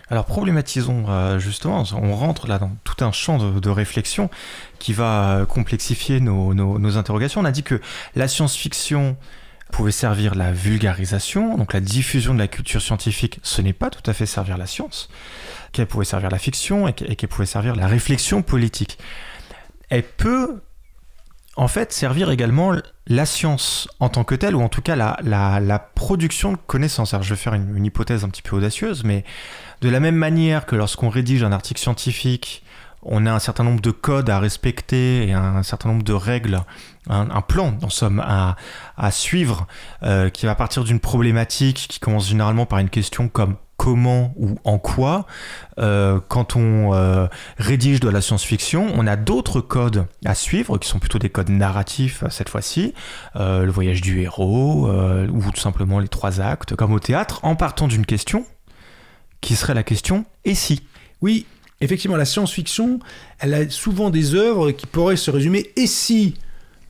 [0.09, 4.29] Alors problématisons euh, justement, on rentre là dans tout un champ de, réflexion
[4.77, 7.41] qui va complexifier nos, nos, nos, interrogations.
[7.41, 7.81] On a dit que
[8.15, 9.17] la science-fiction
[9.71, 14.07] pouvait servir la vulgarisation, donc la diffusion de la culture scientifique, ce n'est pas tout
[14.09, 15.09] à fait servir la science,
[15.71, 18.97] qu'elle pouvait servir la fiction et qu'elle pouvait servir la réflexion politique.
[19.89, 20.61] Elle peut
[21.55, 22.73] en fait servir également
[23.07, 27.13] la science en tant que telle, ou en tout cas la, la, production de connaissances.
[27.13, 29.25] Alors je vais faire une, hypothèse un petit peu audacieuse, mais
[29.81, 32.63] de la même manière que lorsqu'on rédige un article scientifique,
[33.03, 36.61] on a un certain nombre de codes à respecter et un certain nombre de règles,
[37.07, 39.67] un, plan en somme à, suivre
[40.03, 44.57] euh, qui va partir d'une problématique qui commence généralement par une question comme comment ou
[44.65, 45.25] en quoi.
[45.79, 50.89] Euh, quand on euh, rédige de la science-fiction, on a d'autres codes à suivre qui
[50.89, 52.93] sont plutôt des codes narratifs cette fois-ci,
[53.35, 57.87] le voyage du héros ou tout simplement les trois actes, comme au théâtre, en partant
[57.87, 58.45] d'une question
[59.41, 60.83] qui serait la question et si?
[61.21, 61.45] Oui,
[61.81, 62.99] effectivement, la science-fiction,
[63.39, 66.35] elle a souvent des œuvres qui pourraient se résumer et si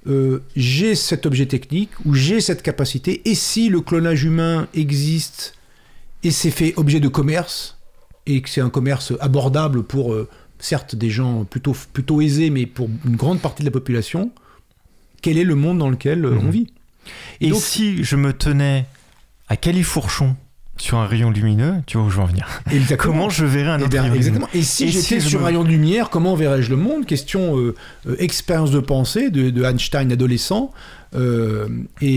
[0.07, 5.55] euh, j'ai cet objet technique ou j'ai cette capacité et si le clonage humain existe
[6.23, 7.77] et c'est fait objet de commerce
[8.25, 12.65] et que c'est un commerce abordable pour euh, certes des gens plutôt plutôt aisés mais
[12.65, 14.31] pour une grande partie de la population
[15.21, 16.47] quel est le monde dans lequel euh, mmh.
[16.47, 16.67] on vit?
[17.41, 18.85] Et, et donc, si je me tenais
[19.47, 20.35] à califourchon
[20.81, 22.47] sur un rayon lumineux, tu vois où je veux en venir.
[22.71, 23.13] Exactement.
[23.13, 24.47] Comment je verrais un Eh autre rayon exactement.
[24.53, 27.05] Et si j'étais si sur me- un rayon de lumière, comment verrais-je le monde?
[27.05, 27.75] Question euh,
[28.07, 30.71] euh, expérience de pensée de, de Einstein adolescent,
[31.15, 31.67] euh,
[32.01, 32.09] et,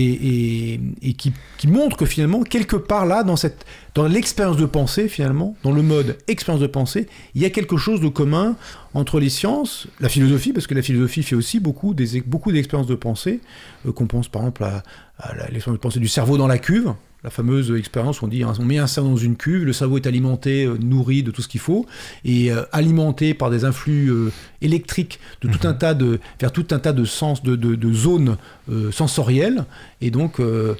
[0.73, 4.65] et- et qui, qui montre que finalement, quelque part là, dans, cette, dans l'expérience de
[4.65, 8.55] pensée, finalement, dans le mode expérience de pensée, il y a quelque chose de commun
[8.93, 12.87] entre les sciences, la philosophie, parce que la philosophie fait aussi beaucoup, des, beaucoup d'expériences
[12.87, 13.39] de pensée,
[13.95, 14.83] qu'on pense par exemple à,
[15.51, 16.93] l'expérience de pensée du cerveau dans la cuve,
[17.23, 19.73] la fameuse expérience où on dit hein, on met un cerveau dans une cuve, le
[19.73, 21.85] cerveau est alimenté, euh, nourri de tout ce qu'il faut,
[22.25, 24.31] et euh, alimenté par des influx euh,
[24.61, 27.93] électriques de tout un tas de, vers tout un tas de sens, de, de- de
[27.93, 28.37] zones
[28.69, 29.65] euh, sensorielles,
[30.01, 30.77] et donc le-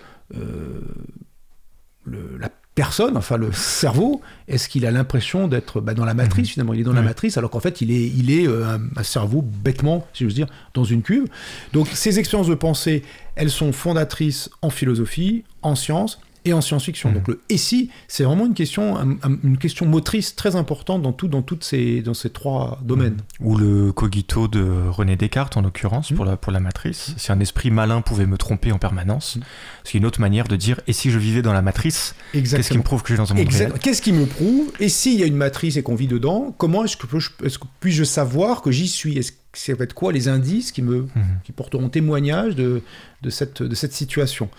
[2.40, 6.74] la personne, enfin le cerveau, est-ce qu'il a l'impression d'être bah, dans la matrice finalement?
[6.74, 9.42] Il est dans la matrice alors qu'en fait il est, il est un, un cerveau
[9.44, 11.28] bêtement, si j'ose dire, dans une cuve.
[11.72, 13.04] Donc ces expériences de pensée,
[13.36, 17.10] elles sont fondatrices en philosophie, en sciences et en science-fiction.
[17.10, 17.16] Mhm.
[17.16, 21.02] Donc le et si, c'est vraiment une question, un- un- une question motrice très importante
[21.02, 23.18] dans, tout, dans, toutes ces, dans ces trois domaines.
[23.40, 27.14] Ou le cogito de René Descartes, en l'occurrence, pour, la, pour la matrice.
[27.18, 29.38] Si un esprit malin pouvait me tromper en permanence,
[29.84, 32.78] c'est une autre manière de dire et si je vivais dans la matrice, qu'est-ce qui
[32.78, 34.72] me prouve que je suis dans un monde réel Qu'est-ce qui me prouve?
[34.80, 37.60] Et s'il y a une matrice et qu'on vit dedans, comment est-ce que, je- est-ce
[37.60, 39.18] que puis-je savoir que j'y suis?
[39.18, 41.10] Est-ce ça va être quoi les indices qui me Mhm.
[41.44, 42.82] qui porteront témoignage de,
[43.22, 44.50] de, cette, de cette situation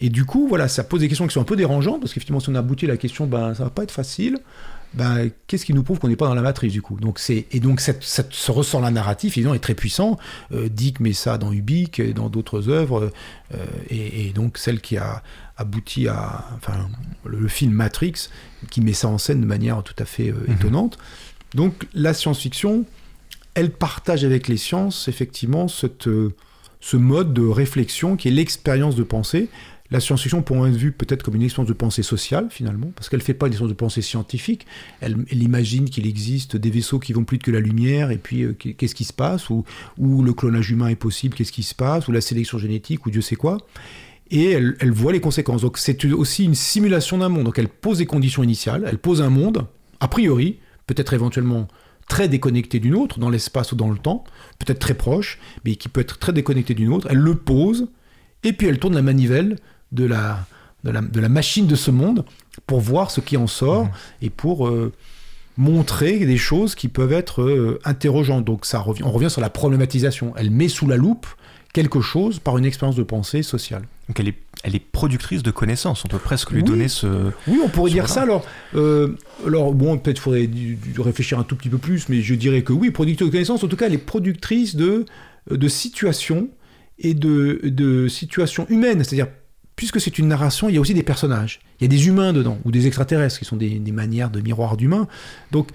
[0.00, 2.40] Et du coup, voilà, ça pose des questions qui sont un peu dérangeantes parce qu'effectivement,
[2.40, 4.38] si on aboutit à la question, ben ça va pas être facile.
[4.92, 7.00] Ben, qu'est-ce qui nous prouve qu'on n'est pas dans la matrice du coup?
[7.00, 10.18] Donc c'est et donc cette, cette- ce ressort-là narratif évidemment est très puissant.
[10.52, 13.10] Euh, Dick met ça dans Ubik et dans d'autres œuvres
[13.54, 13.56] euh,
[13.90, 15.22] et, et donc celle qui a
[15.56, 16.88] abouti à enfin
[17.24, 18.28] le, le film Matrix
[18.70, 20.54] qui met ça en scène de manière tout à fait euh, Mhm.
[20.54, 20.98] étonnante.
[21.54, 22.84] Donc la science-fiction,
[23.54, 26.34] elle partage avec les sciences effectivement cette, euh,
[26.80, 29.48] ce mode de réflexion qui est l'expérience de pensée.
[29.90, 33.20] La science-fiction pourrait être vue peut-être comme une expérience de pensée sociale finalement, parce qu'elle
[33.20, 34.66] ne fait pas une expérience de pensée scientifique.
[35.00, 38.42] Elle, imagine qu'il existe des vaisseaux qui vont plus vite que la lumière, et puis
[38.42, 39.64] euh, qu'est-ce qui se passe, ou,
[39.98, 43.10] ou le clonage humain est possible, qu'est-ce qui se passe, ou la sélection génétique, ou
[43.10, 43.58] Dieu sait quoi.
[44.30, 45.60] Et elle, elle voit les conséquences.
[45.60, 47.44] Donc c'est aussi une simulation d'un monde.
[47.44, 49.66] Donc elle pose des conditions initiales, elle pose un monde,
[50.00, 51.68] a priori, peut-être éventuellement
[52.08, 54.24] très déconnecté d'une autre, dans l'espace ou dans le temps,
[54.58, 57.06] peut-être très proche, mais qui peut être très déconnecté d'une autre.
[57.10, 57.88] Elle le pose,
[58.42, 59.56] et puis elle tourne la manivelle
[59.92, 60.46] de la,
[60.84, 62.24] de la, de la machine de ce monde
[62.66, 63.90] pour voir ce qui en sort Mhm.
[64.22, 64.92] et pour euh,
[65.56, 68.44] montrer des choses qui peuvent être euh, interrogeantes.
[68.44, 70.34] Donc ça revient, on revient sur la problématisation.
[70.36, 71.26] Elle met sous la loupe
[71.72, 73.82] quelque chose par une expérience de pensée sociale.
[74.08, 74.36] Donc elle est,
[74.66, 76.64] elle est productrice de connaissances, on peut presque lui Oui.
[76.64, 77.06] donner ce...
[77.46, 78.22] Oui, on pourrait dire ça.
[78.22, 79.14] Alors, euh,
[79.46, 80.48] alors bon, peut-être faudrait
[80.98, 83.68] réfléchir un tout petit peu plus, mais je dirais que oui, productrice de connaissances, en
[83.68, 85.04] tout cas, elle est productrice de,
[85.50, 86.48] de situations
[86.98, 89.04] et de, de situations humaines.
[89.04, 89.28] C'est-à-dire,
[89.76, 91.60] puisque c'est une narration, il y a aussi des personnages.
[91.78, 94.40] Il y a des humains dedans, ou des extraterrestres, qui sont des, des manières de
[94.40, 95.08] miroir d'humains.
[95.52, 95.68] Donc,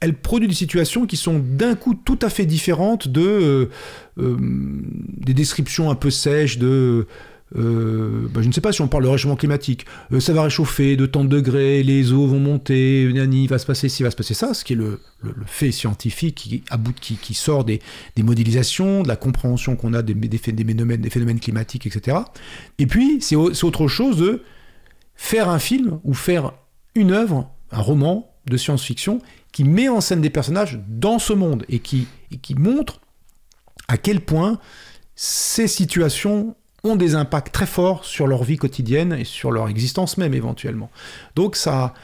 [0.00, 3.70] elle produit des situations qui sont d'un coup tout à fait différentes de euh,
[4.18, 7.06] euh, des descriptions un peu sèches de
[7.56, 9.84] euh, bah, je ne sais pas si on parle de réchauffement climatique.
[10.12, 13.66] Euh, ça va réchauffer de tant de degrés, les eaux vont monter, nani, va se
[13.66, 15.00] passer ci, va se passer ça, ce qui est le,
[15.46, 17.80] fait scientifique qui, about- qui, sort des,
[18.18, 20.64] modélisations, de la compréhension qu'on a des, des, phé- des
[21.10, 22.18] phénomènes, climatiques, etc.
[22.78, 24.42] Et puis, c'est au- c'est autre chose de
[25.14, 26.52] faire un film ou faire
[26.94, 29.18] une œuvre, un roman de science-fiction
[29.52, 32.06] qui met en scène des personnages dans ce monde et qui
[32.56, 33.00] montre
[33.88, 34.58] à quel point
[35.14, 40.18] ces situations ont des impacts très forts sur leur vie quotidienne et sur leur existence
[40.18, 40.90] même éventuellement.
[41.36, 41.94] Donc ça,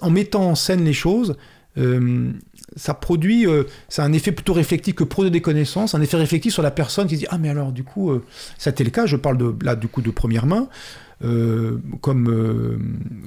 [0.00, 1.36] en mettant en scène les choses,
[1.78, 2.32] euh,
[2.74, 6.16] ça produit, euh, ça a un effet plutôt réflectif que produire des connaissances, un effet
[6.16, 8.24] réflectif sur la personne qui dit ah mais alors du coup euh,
[8.58, 10.68] ça a été le cas, je parle de là du coup de première main.
[11.24, 12.78] Euh, comme, euh,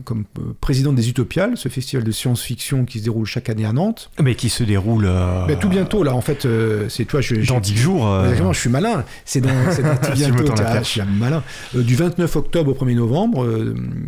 [0.06, 3.73] comme euh, président des Utopiales, ce festival de science-fiction qui se déroule chaque année à
[3.73, 4.12] Nantes.
[4.21, 5.06] Mais qui se déroule...
[5.08, 6.47] euh, Ben, tout bientôt, là, en fait,
[6.89, 8.19] c'est toi, je, Dans 10 jours...
[8.23, 9.04] Exactement, je suis malin.
[9.25, 10.54] C'est dans, dans tout bientôt.
[10.80, 11.43] je suis malin.
[11.73, 13.47] Du 29 octobre au 1er novembre,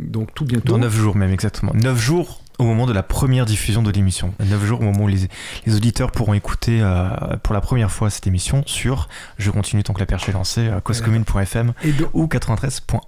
[0.07, 0.73] donc tout bientôt.
[0.73, 1.71] Dans 9 jours même, exactement.
[1.73, 4.35] 9 jours au moment de la première diffusion de l'émission.
[4.45, 5.27] 9 jours au moment où les,
[5.65, 7.09] les auditeurs pourront écouter euh,
[7.41, 10.69] pour la première fois cette émission sur Je continue tant que la perche est lancée,
[10.83, 11.73] causecommune.fm
[12.13, 12.99] ou 93.1.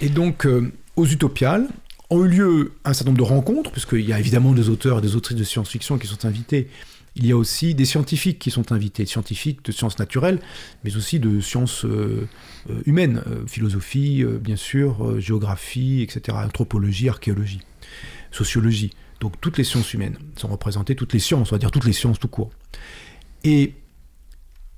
[0.00, 1.68] et donc, euh, aux Utopiales,
[2.10, 5.00] ont eu lieu un certain nombre de rencontres, puisqu'il y a évidemment des auteurs et
[5.00, 6.68] des autrices de science-fiction qui sont invités.
[7.16, 10.40] Il y a aussi des scientifiques qui sont invités, scientifiques de sciences naturelles,
[10.82, 12.28] mais aussi de sciences euh,
[12.70, 17.60] euh, humaines, philosophie, bien sûr, géographie, etc., anthropologie, archéologie,
[18.32, 18.90] sociologie.
[19.20, 21.92] Donc toutes les sciences humaines sont représentées, toutes les sciences, on va dire toutes les
[21.92, 22.50] sciences tout court.
[23.44, 23.74] Et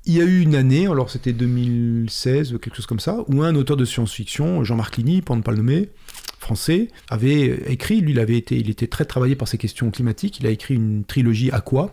[0.07, 3.55] il y a eu une année, alors c'était 2016, quelque chose comme ça, où un
[3.57, 5.89] auteur de science-fiction, Jean-Marc Ligny, pour ne pas le nommer,
[6.39, 10.39] français, avait écrit, lui il, avait été, il était très travaillé par ces questions climatiques,
[10.39, 11.93] il a écrit une trilogie à quoi?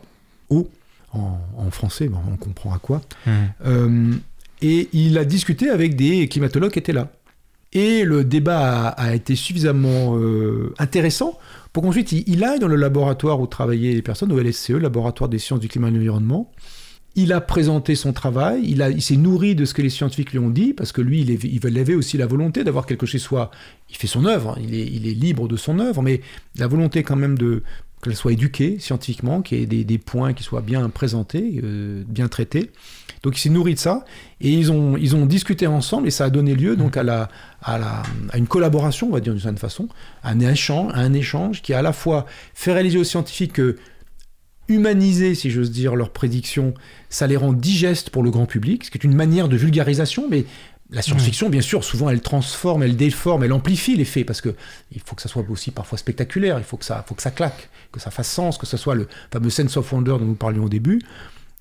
[0.49, 0.69] Eau,
[1.11, 3.01] en, français, on comprend à quoi.
[3.25, 3.31] Mmh.
[3.65, 4.13] Euh,
[4.61, 7.11] et il a discuté avec des climatologues qui étaient là.
[7.71, 11.39] Et le débat a, été suffisamment euh, intéressant
[11.71, 15.29] pour qu'ensuite il, il, aille dans le laboratoire où travaillaient les personnes, au LSCE, Laboratoire
[15.29, 16.51] des sciences du climat et de l'environnement,
[17.15, 20.39] il a présenté son travail, il, il s'est nourri de ce que les scientifiques lui
[20.39, 23.19] ont dit, parce que lui, il, il avait aussi la volonté d'avoir quelque chose chez
[23.19, 23.51] soi.
[23.89, 26.21] Il fait son œuvre, il est, il est libre de son œuvre, mais
[26.57, 27.61] la volonté quand même de
[28.03, 32.03] qu'elle soit éduquée scientifiquement, qu'il y ait des, des, points qui soient bien présentés, euh,
[32.07, 32.71] bien traités.
[33.23, 34.03] Donc il s'est nourri de ça,
[34.41, 37.29] et ils ont, ils ont discuté ensemble, et ça a donné lieu donc à, la,
[37.61, 39.87] à, la, à une collaboration, on va dire d'une certaine façon,
[40.23, 43.53] à un échange, à un échange qui a à la fois fait réaliser aux scientifiques
[43.53, 43.77] que
[44.67, 46.73] humaniser, si j'ose dire, leurs prédictions,
[47.09, 50.27] ça les rend digestes pour le grand public, ce qui est une manière de vulgarisation,
[50.29, 50.45] mais
[50.89, 54.53] la science-fiction, bien sûr, souvent elle transforme, elle déforme, elle amplifie les faits, parce que
[54.91, 57.31] il faut que ça soit aussi parfois spectaculaire, il faut que ça, faut que ça
[57.31, 60.35] claque, que ça fasse sens, que ce soit le fameux sense of wonder dont nous
[60.35, 61.01] parlions au début.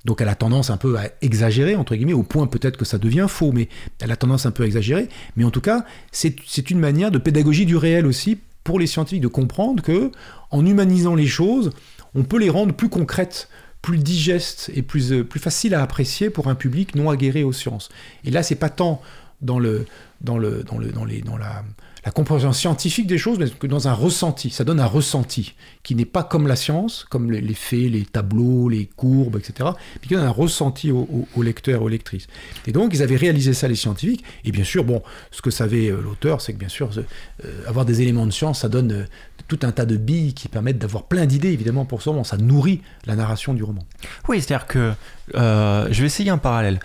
[0.05, 2.99] Donc elle a tendance un peu à exagérer, entre guillemets, au point peut-être que ça
[2.99, 3.69] devient faux, mais
[4.01, 5.09] elle a tendance un peu à exagérer.
[5.37, 9.23] Mais en tout cas, c'est une manière de pédagogie du réel aussi pour les scientifiques
[9.23, 10.11] de comprendre que,
[10.51, 11.71] en humanisant les choses,
[12.15, 13.49] on peut les rendre plus concrètes,
[13.81, 17.53] plus digestes et plus, euh, plus faciles à apprécier pour un public non aguerré aux
[17.53, 17.89] sciences.
[18.25, 19.03] Et là, c'est pas tant
[19.41, 19.87] dans, le,
[20.21, 21.65] dans, le, dans, le, dans, les, dans la,
[22.05, 24.51] la compréhension scientifique des choses, mais que dans un ressenti.
[24.51, 28.69] Ça donne un ressenti qui n'est pas comme la science, comme les, faits, les tableaux,
[28.69, 32.27] les courbes, etc., mais qui donne un ressenti aux au, lecteurs et aux lectrices.
[32.67, 34.25] Et donc, ils avaient réalisé ça, les scientifiques.
[34.45, 37.85] Et bien sûr, bon, ce que savait euh, l'auteur, c'est que bien sûr, euh, avoir
[37.85, 39.05] des éléments de science, ça donne euh,
[39.47, 42.25] tout un tas de billes qui permettent d'avoir plein d'idées, évidemment, pour ce roman.
[42.25, 43.85] Ça nourrit la narration du roman.
[44.29, 44.93] Oui, c'est-à-dire que
[45.35, 46.81] je vais essayer un parallèle.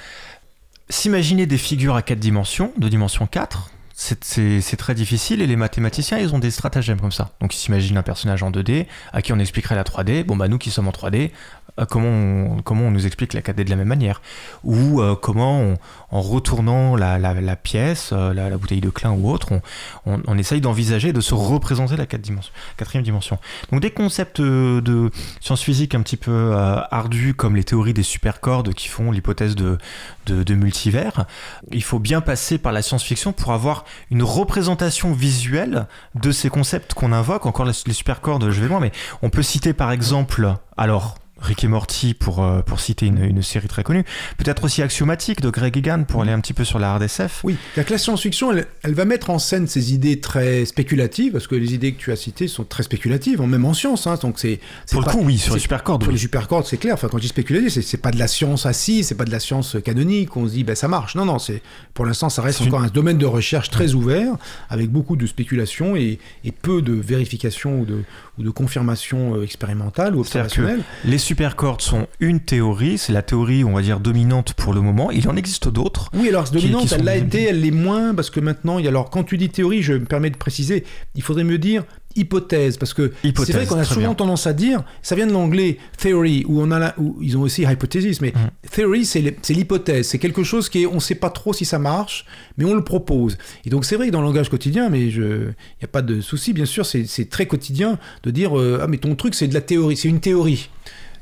[0.89, 6.19] S'imaginer des figures à quatre dimensions, de dimension 4, c'est très difficile et les mathématiciens
[6.19, 7.31] ils ont des stratagèmes comme ça.
[7.41, 10.23] Donc ils s'imaginent un personnage en 2D à qui on expliquerait la 3D.
[10.23, 11.31] Bon bah nous qui sommes en 3D,
[11.79, 14.21] euh, comment on, comment on nous explique la 4D de la même manière?
[14.63, 15.73] Ou euh, comment,
[16.10, 19.60] en retournant la, pièce, euh, la, bouteille de clin ou autre,
[20.06, 23.39] on, essaye d'envisager de se représenter la 4 dimension, quatrième dimension.
[23.72, 26.56] Donc des concepts de sciences physiques un petit peu
[26.91, 29.78] ardus comme les théories des supercordes qui font l'hypothèse de,
[30.26, 31.26] de, multivers,
[31.72, 36.93] il faut bien passer par la science-fiction pour avoir une représentation visuelle de ces concepts
[36.93, 37.46] qu'on invoque.
[37.46, 38.91] Encore les supercordes, je vais loin, mais
[39.22, 43.41] on peut citer par exemple, alors Rick et Morty pour, euh, pour citer une, une,
[43.41, 44.04] série très connue.
[44.38, 47.41] Peut-être aussi Axiomatique de Greg Egan pour aller un petit peu sur la hard SF.
[47.43, 51.56] Oui, la science-fiction, elle, elle, va mettre en scène ces idées très spéculatives, parce que
[51.56, 54.08] les idées que tu as citées sont très spéculatives, même en science.
[54.08, 54.60] Hein, donc c'est,
[54.91, 56.04] pour pas, le coup, oui, sur les supercordes.
[56.04, 56.15] Sur oui.
[56.15, 56.95] les supercordes, c'est clair.
[56.95, 59.32] Enfin, quand je dis spéculatif, c'est, c'est pas de la science assise, c'est pas de
[59.32, 61.15] la science canonique, on se dit, ben ça marche.
[61.15, 61.62] Non, non, c'est,
[61.93, 62.88] pour l'instant, ça reste encore une...
[62.88, 64.34] un domaine de recherche très ouvert,
[64.69, 68.04] avec beaucoup de spéculation et, et peu de vérification ou de,
[68.38, 70.82] ou de confirmation expérimentale ou observationnelle.
[71.06, 75.11] Les supercordes sont une théorie, c'est la théorie, on va dire, dominante pour le moment.
[75.11, 76.09] Il en existe d'autres.
[76.13, 78.87] Oui, alors dominante, qui, qui elle l'a été, elle l'est moins, parce que maintenant, il
[78.87, 80.85] alors quand tu dis théorie, je me permets de préciser,
[81.15, 81.83] il faudrait me dire
[82.15, 84.13] hypothèse parce que c'est vrai qu'on a souvent bien.
[84.15, 87.41] tendance à dire ça vient de l'anglais theory où on a la, où ils ont
[87.41, 88.69] aussi hypothesis mais mm.
[88.71, 92.25] theory c'est l'hypothèse c'est quelque chose qui est, on sait pas trop si ça marche
[92.57, 95.53] mais on le propose et donc c'est vrai que dans le langage quotidien mais il
[95.79, 98.97] y a pas de souci bien sûr c'est très quotidien de dire euh, ah mais
[98.97, 100.69] ton truc c'est de la théorie c'est une théorie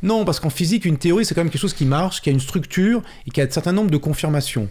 [0.06, 2.32] non, parce qu'en physique, une théorie, c'est quand même quelque chose qui marche, qui a
[2.32, 4.70] une structure et qui a un certain nombre de confirmations,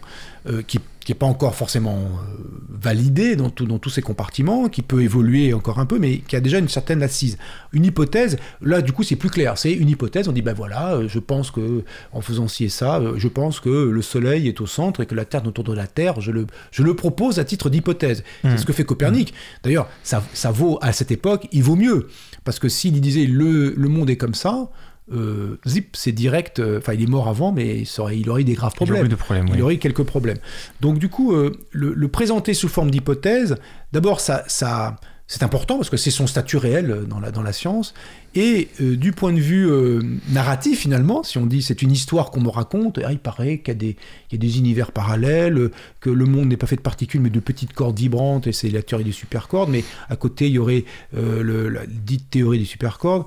[0.49, 2.37] euh, qui n'est pas encore forcément euh,
[2.69, 6.35] validé dans, tout, dans tous ces compartiments, qui peut évoluer encore un peu, mais qui
[6.35, 7.37] a déjà une certaine assise.
[7.73, 9.57] Une hypothèse, là, du coup, c'est plus clair.
[9.57, 12.69] C'est une hypothèse, on dit, ben voilà, euh, je pense que, en faisant ci et
[12.69, 15.65] ça, je pense que le Soleil est au centre et que la Terre est autour
[15.65, 18.23] de la Terre, je le, je le propose à titre d'hypothèse.
[18.43, 18.51] Mmh.
[18.51, 19.31] C'est ce que fait Copernic.
[19.31, 19.35] Mmh.
[19.63, 22.07] D'ailleurs, ça, ça vaut, à cette époque, il vaut mieux.
[22.45, 24.69] Parce que s'il disait, le, le monde est comme ça,
[25.11, 26.59] euh, zip, c'est direct.
[26.59, 29.05] Enfin, euh, il est mort avant, mais il, aurait, il aurait eu des graves problèmes.
[29.05, 30.37] Il aurait, problèmes, il aurait eu quelques problèmes.
[30.81, 33.57] Donc, du coup, euh, le, le, présenter sous forme d'hypothèse,
[33.93, 34.95] d'abord, ça, ça,
[35.27, 37.93] c'est important parce que c'est son statut réel dans la, dans la science.
[38.37, 42.31] Et euh, du point de vue euh, narratif, finalement, si on dit c'est une histoire
[42.31, 45.69] qu'on me raconte, ah, il paraît qu'il y, a des univers parallèles,
[46.01, 48.69] que le monde n'est pas fait de particules mais de petites cordes vibrantes, et c'est
[48.69, 50.83] la théorie des supercordes, mais à côté, il y aurait
[51.15, 53.25] euh, la dite théorie des supercordes.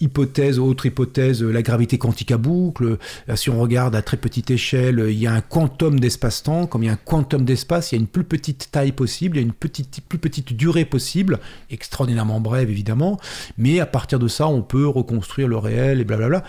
[0.00, 2.98] Hypothèse, autre hypothèse, la gravité quantique à boucle.
[3.34, 6.66] si on regarde à très petite échelle, il y a un quantum d'espace-temps.
[6.66, 9.38] Comme il y a un quantum d'espace, il y a une plus petite taille possible,
[9.38, 11.38] il y a une petite, plus petite durée possible,
[11.70, 13.18] extraordinairement brève évidemment,
[13.56, 16.42] mais à partir de ça, on peut reconstruire le réel et blablabla.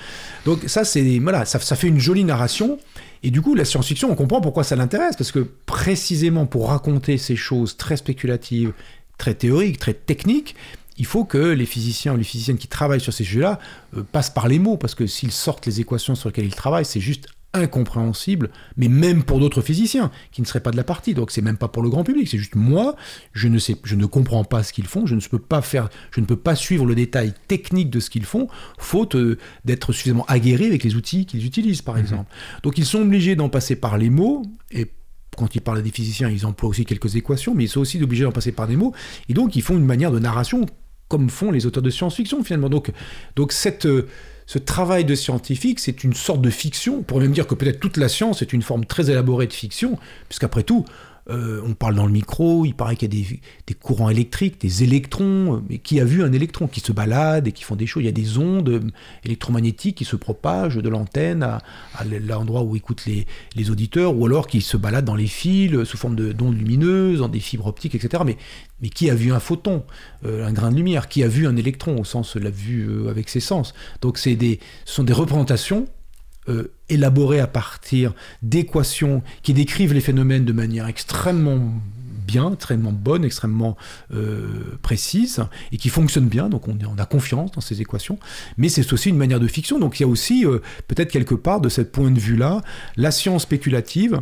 [0.46, 2.78] Donc ça, c'est voilà, ça, ça, fait une jolie narration.
[3.24, 7.18] Et du coup, la science-fiction, on comprend pourquoi ça l'intéresse, parce que précisément pour raconter
[7.18, 8.74] ces choses très spéculatives,
[9.18, 10.56] très théoriques, très techniques,
[10.98, 13.60] il faut que les physiciens ou les physiciennes qui travaillent sur ces sujets-là
[13.98, 16.86] euh, passent par les mots, parce que s'ils sortent les équations sur lesquelles ils travaillent,
[16.86, 21.14] c'est juste incompréhensible, mais même pour d'autres physiciens qui ne seraient pas de la partie.
[21.14, 22.96] Donc c'est même pas pour le grand public, c'est juste moi,
[23.34, 25.90] je ne sais, je ne comprends pas ce qu'ils font, je ne peux pas faire,
[26.12, 28.48] je ne peux pas suivre le détail technique de ce qu'ils font,
[28.78, 32.02] faute euh, d'être suffisamment aguerri avec les outils qu'ils utilisent, par mhm.
[32.02, 32.32] exemple.
[32.64, 34.92] Donc ils sont obligés d'en passer par les mots et
[35.38, 38.24] quand ils parlent des physiciens, ils emploient aussi quelques équations, mais ils sont aussi obligés
[38.24, 38.94] d'en passer par des mots.
[39.30, 40.66] Et donc, ils font une manière de narration
[41.08, 42.70] comme font les auteurs de science-fiction, finalement.
[42.70, 42.92] Donc,
[43.36, 44.08] donc cette, euh,
[44.46, 46.98] ce travail de scientifique, c'est une sorte de fiction.
[47.00, 49.54] On pourrait même dire que peut-être toute la science est une forme très élaborée de
[49.54, 50.86] fiction, puisqu'après tout,
[51.32, 54.84] euh, on parle dans le micro, il paraît qu'il y a des, courants électriques, des
[54.84, 57.86] électrons, euh, mais qui a vu un électron qui se balade et qui font des
[57.86, 58.82] choses Il y a des ondes euh,
[59.24, 61.60] électromagnétiques qui se propagent de l'antenne à,
[62.04, 66.16] l'endroit où écoutent les, auditeurs, ou alors qui se baladent dans les fils sous forme
[66.16, 68.24] d'ondes lumineuses, dans des fibres optiques, etc.
[68.26, 68.38] Mais,
[68.90, 69.84] qui a vu un photon,
[70.26, 73.40] un grain de lumière Qui a vu un électron au sens l'a vu avec ses
[73.40, 75.86] sens Donc c'est des, ce sont des représentations
[76.50, 81.60] euh, élaborés à partir d'équations qui décrivent les phénomènes de manière extrêmement
[82.26, 83.76] bien, extrêmement bonne, extrêmement
[84.14, 88.18] euh, précise, et qui fonctionnent bien, donc on, a confiance dans ces équations,
[88.58, 91.36] mais c'est aussi une manière de fiction, donc il y a aussi euh, peut-être quelque
[91.36, 92.62] part de ce point de vue-là,
[92.96, 94.22] la science spéculative,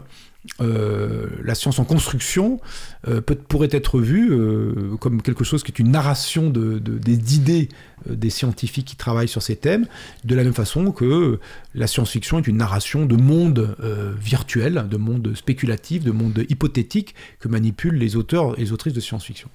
[0.62, 2.60] euh, la science en construction
[3.08, 7.36] euh, peut, pourrait être vue euh, comme quelque chose qui est une narration de, des
[7.36, 7.70] idées
[8.06, 9.86] des scientifiques qui travaillent sur ces thèmes,
[10.24, 11.40] de la même façon que
[11.76, 13.76] la science-fiction est une narration de mondes
[14.22, 19.02] virtuels, de mondes spéculatifs, de mondes hypothétiques que manipulent les auteurs et les autrices de
[19.02, 19.50] science-fiction.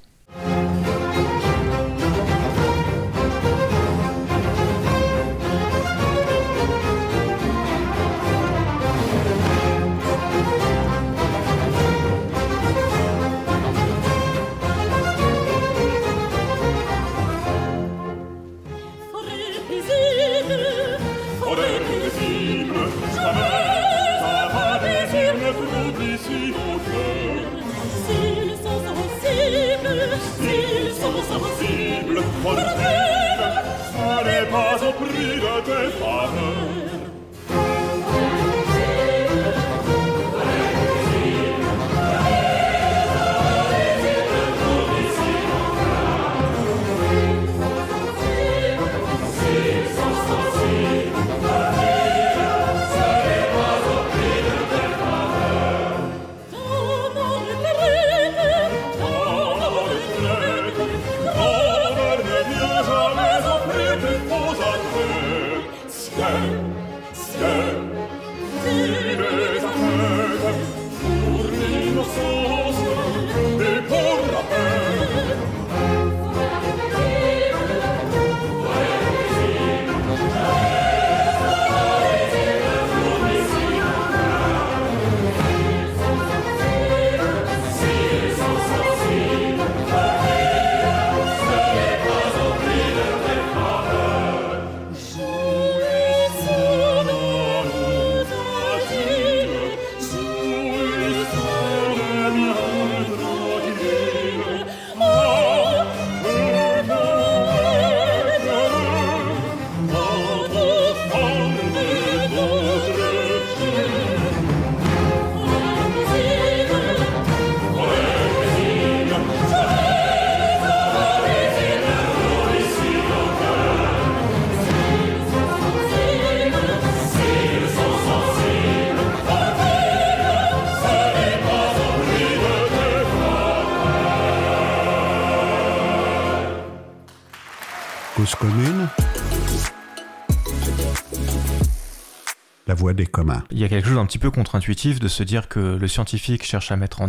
[142.92, 143.42] Des communs.
[143.50, 146.44] Il y a quelque chose d'un petit peu contre-intuitif de se dire que le scientifique
[146.44, 147.08] cherche à mettre en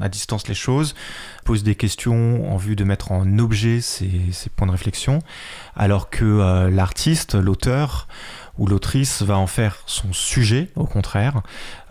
[0.00, 0.94] à distance les choses,
[1.44, 4.10] pose des questions en vue de mettre en objet ses,
[4.56, 5.18] points de réflexion,
[5.76, 8.08] alors que euh, l'artiste, l'auteur
[8.58, 11.42] ou l'autrice va en faire son sujet, au contraire,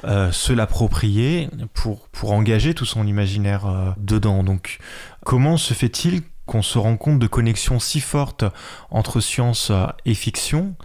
[0.03, 4.43] euh, se l'approprier pour, pour engager tout son imaginaire euh, dedans.
[4.43, 4.79] Donc
[5.25, 8.43] comment se fait-il qu'on se rend compte de connexions si fortes
[8.89, 9.71] entre science
[10.05, 10.75] et fiction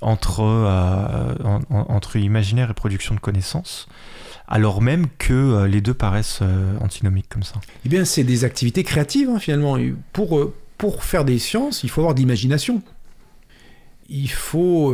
[0.00, 1.34] entre, euh,
[1.70, 3.88] entre imaginaire et production de connaissances
[4.46, 7.54] alors même que euh, les deux paraissent euh, antinomiques comme ça
[7.86, 9.78] Eh bien, c'est des activités créatives, hein, finalement.
[10.12, 12.82] Pour, pour faire des sciences, il faut avoir d'imagination.
[14.08, 14.92] il faut,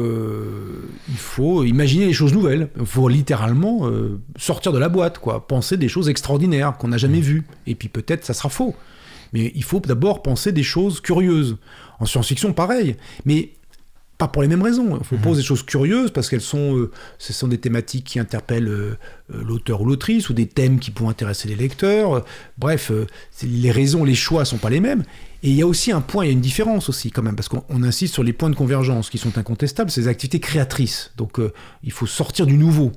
[1.09, 2.69] il faut imaginer les choses nouvelles.
[2.79, 3.91] Il faut littéralement
[4.37, 5.47] sortir de la boîte, quoi.
[5.47, 7.47] Penser des choses extraordinaires qu'on n'a jamais vues.
[7.67, 8.77] Et puis peut-être ça sera faux.
[9.37, 11.59] Mais il faut d'abord penser des choses curieuses.
[12.01, 12.97] En science-fiction, pareil.
[13.27, 13.51] Mais
[14.17, 14.97] pas pour les mêmes raisons.
[14.99, 15.23] Il faut mhm.
[15.23, 18.99] poser des choses curieuses parce qu'elles sont, euh, ce sont des thématiques qui interpellent euh,
[19.35, 22.25] euh, l'auteur ou l'autrice ou des thèmes qui pourront intéresser les lecteurs.
[22.57, 22.91] bref,
[23.43, 25.03] les raisons, les choix sont pas les mêmes.
[25.43, 27.37] Et il y a aussi un point, il y a une différence aussi quand même
[27.37, 31.13] parce qu'on insiste sur les points de convergence qui sont incontestables, ces activités créatrices.
[31.19, 31.39] Donc
[31.85, 32.93] il faut sortir du nouveau.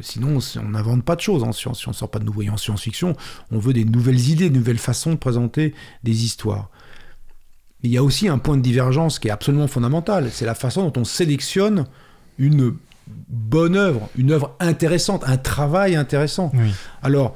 [0.00, 1.80] Sinon, on n'invente pas de choses en science.
[1.80, 2.42] Si on ne sort pas de nouveau.
[2.42, 3.16] Et en science-fiction,
[3.50, 6.70] on veut des nouvelles idées, de nouvelles façons de présenter des histoires
[7.82, 10.88] il y a aussi un point de divergence qui est absolument fondamental, c'est la façon
[10.88, 11.86] dont on sélectionne
[12.38, 12.76] une
[13.28, 16.52] bonne œuvre, une œuvre intéressante, un travail intéressant.
[17.02, 17.34] Alors,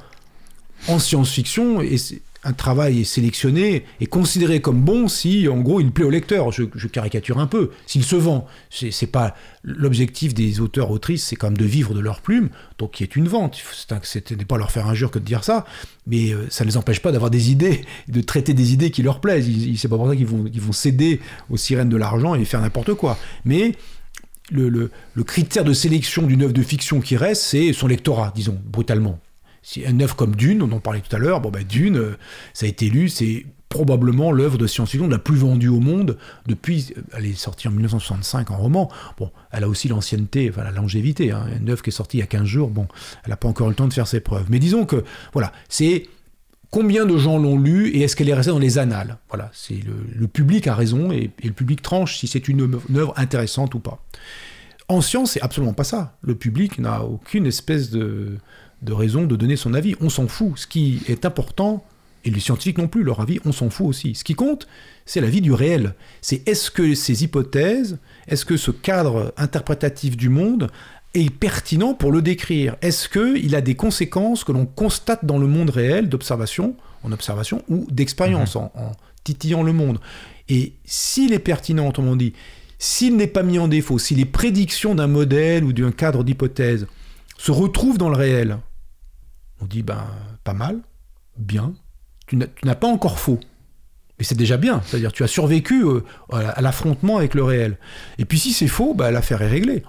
[0.87, 1.97] en science-fiction, et
[2.43, 6.51] un travail est sélectionné et considéré comme bon si, en gros, il plaît au lecteur.
[6.51, 7.71] Je, caricature un peu.
[7.85, 11.99] S'il se vend, c'est pas l'objectif des auteurs autrices, c'est quand même de vivre de
[11.99, 13.57] leur plume, donc qui est une vente.
[14.03, 15.65] Ce n'est pas leur faire injure que de dire ça,
[16.05, 19.03] mais euh, ça ne les empêche pas d'avoir des idées, de traiter des idées qui
[19.03, 19.47] leur plaisent.
[19.77, 21.19] C'est pas pour ça qu'ils vont, vont céder
[21.49, 23.17] aux sirènes de l'argent et faire n'importe quoi.
[23.45, 23.73] Mais
[24.51, 28.57] le, le, critère de sélection d'une œuvre de fiction qui reste, c'est son lectorat, disons,
[28.65, 29.19] brutalement.
[29.75, 32.17] Une œuvre comme Dune, on parlait tout à l'heure, bon bah Dune, euh,
[32.53, 36.93] ça a été lu, c'est probablement l'œuvre de science-fiction la plus vendue au monde depuis.
[37.13, 38.89] Elle est sortie en 1965 en roman.
[39.17, 41.31] Bon, elle a aussi l'ancienneté, la longévité.
[41.31, 41.47] Hein.
[41.59, 42.87] Une œuvre qui est sortie il y a 15 jours, bon,
[43.23, 44.45] elle n'a pas encore eu le temps de faire ses preuves.
[44.49, 45.03] Mais disons que,
[45.33, 46.07] voilà, c'est
[46.71, 49.17] combien de gens l'ont lu et est-ce qu'elle est restée dans les annales?
[49.29, 49.79] Voilà, c'est
[50.15, 54.03] le, public a raison et, le public tranche si c'est une, œuvre intéressante ou pas.
[54.89, 56.17] En science, c'est absolument pas ça.
[56.21, 58.37] Le public n'a aucune espèce de
[58.81, 59.95] de raison de donner son avis.
[60.01, 60.53] On s'en fout.
[60.55, 61.83] Ce qui est important,
[62.25, 64.15] et les scientifiques non plus, leur avis, on s'en fout aussi.
[64.15, 64.67] Ce qui compte,
[65.05, 65.93] c'est la vie du réel.
[66.21, 67.97] C'est est-ce que ces hypothèses,
[68.27, 70.69] est-ce que ce cadre interprétatif du monde
[71.13, 72.75] est pertinent pour le décrire?
[72.81, 77.63] Est-ce qu'il a des conséquences que l'on constate dans le monde réel d'observation, en observation,
[77.69, 78.61] ou d'expérience, mhm.
[78.61, 78.91] en, en,
[79.23, 79.99] titillant le monde?
[80.49, 82.33] Et s'il est pertinent, autrement dit,
[82.79, 86.87] s'il n'est pas mis en défaut, si les prédictions d'un modèle ou d'un cadre d'hypothèse
[87.37, 88.57] se retrouvent dans le réel,
[89.61, 90.05] on dit, ben,
[90.43, 90.79] pas mal,
[91.37, 91.73] bien,
[92.27, 93.39] tu n'as pas encore faux.
[94.19, 97.77] Mais c'est déjà bien, c'est-à-dire tu as survécu euh, à l'affrontement avec le réel.
[98.17, 99.83] Et puis si c'est faux, ben, l'affaire est réglée.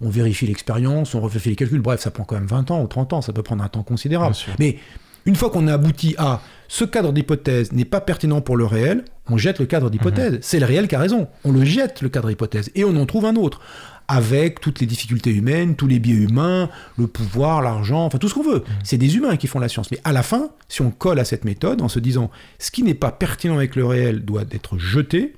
[0.00, 2.86] On vérifie l'expérience, on refait les calculs, bref, ça prend quand même 20 ans ou
[2.86, 4.34] 30 ans, ça peut prendre un temps considérable.
[4.58, 4.78] Mais
[5.26, 9.04] une fois qu'on a abouti à ce cadre d'hypothèse n'est pas pertinent pour le réel,
[9.28, 10.34] on jette le cadre d'hypothèse.
[10.34, 10.38] Mhm.
[10.42, 11.28] C'est le réel qui a raison.
[11.44, 13.60] On le jette, le cadre d'hypothèse, et on en trouve un autre
[14.08, 18.34] avec toutes les difficultés humaines, tous les biais humains, le pouvoir, l'argent, enfin tout ce
[18.34, 18.58] qu'on veut.
[18.58, 18.72] Mm.
[18.84, 19.90] C'est des humains qui font la science.
[19.90, 22.82] Mais à la fin, si on colle à cette méthode en se disant ce qui
[22.82, 25.34] n'est pas pertinent avec le réel doit être jeté,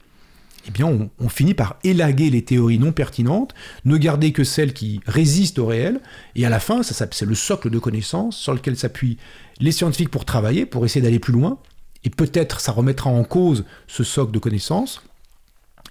[0.67, 3.55] eh bien on, on, finit par élaguer les théories non pertinentes,
[3.85, 6.01] ne garder que celles qui résistent au réel,
[6.37, 9.19] et à la fin, ça, c'est le socle de connaissances sur lequel s'appuient
[9.61, 11.59] les scientifiques pour travailler, pour essayer d'aller plus loin,
[12.05, 15.03] et peut-être ça remettra en cause ce socle de connaissances,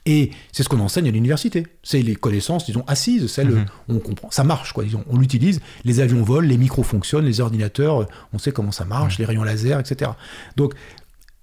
[0.07, 1.67] et c'est ce qu'on enseigne à l'université.
[1.83, 3.65] C'est les connaissances, disons, assises, celles, mhm.
[3.89, 7.41] on comprend, ça marche, quoi, disons, on l'utilise, les avions volent, les micros fonctionnent, les
[7.41, 10.11] ordinateurs, on sait comment ça marche, les rayons laser, etc.
[10.55, 10.75] Donc,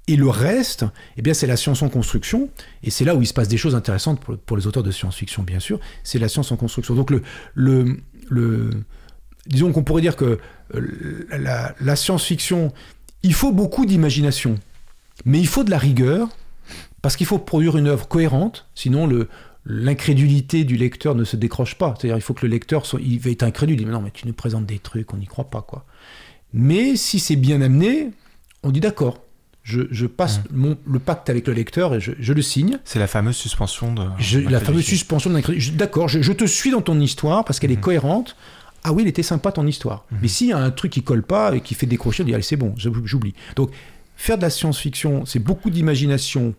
[0.08, 0.86] et le reste,
[1.18, 2.48] eh bien, c'est la science en construction,
[2.82, 5.42] et c'est là où il se passe des choses intéressantes pour, les auteurs de science-fiction,
[5.42, 6.94] bien sûr, c'est la science en construction.
[6.94, 7.22] Donc, le,
[7.54, 7.98] le,
[8.30, 8.70] le
[9.46, 10.38] disons qu'on pourrait dire que
[10.74, 12.72] euh, la, la science-fiction,
[13.22, 14.58] il faut beaucoup d'imagination,
[15.26, 16.28] mais il faut de la rigueur,
[17.04, 19.28] parce qu'il faut produire une œuvre cohérente, sinon le,
[19.66, 21.94] l'incrédulité du lecteur ne se décroche pas.
[21.98, 24.10] C'est-à-dire il faut que le lecteur soit, il va être incrédule, il dit non mais
[24.10, 25.84] tu nous présentes des trucs, on n'y croit pas quoi.
[26.54, 28.08] Mais si c'est bien amené,
[28.62, 29.20] on dit d'accord.
[29.64, 32.78] Je, passe mon, le pacte avec le lecteur et je, le signe.
[32.84, 34.48] C'est la fameuse suspension de.
[34.48, 37.82] la fameuse suspension de D'accord, je, te suis dans ton histoire parce qu'elle est mhm.
[37.82, 38.34] cohérente.
[38.82, 40.06] Ah oui, elle était sympa ton histoire.
[40.10, 40.18] Mhm.
[40.22, 42.32] Mais s'il y a un truc qui colle pas et qui fait décrocher, on dit
[42.32, 43.34] allez c'est bon, j'oublie.
[43.56, 43.72] Donc
[44.16, 46.54] faire de la science-fiction, c'est beaucoup d'imagination,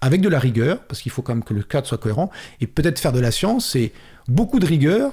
[0.00, 2.30] avec de la rigueur, parce qu'il faut quand même que le cadre soit cohérent,
[2.60, 3.92] et peut-être faire de la science, c'est
[4.28, 5.12] beaucoup de rigueur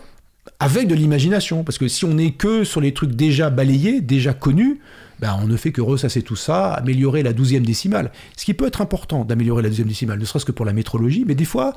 [0.60, 4.34] avec de l'imagination, parce que si on n'est que sur les trucs déjà balayés, déjà
[4.34, 4.80] connus,
[5.20, 8.12] ben on ne fait que ressasser tout ça, améliorer la douzième décimale.
[8.38, 11.26] Ce qui peut être important d'améliorer la douzième décimale, ne serait-ce que pour la métrologie,
[11.28, 11.74] mais des fois,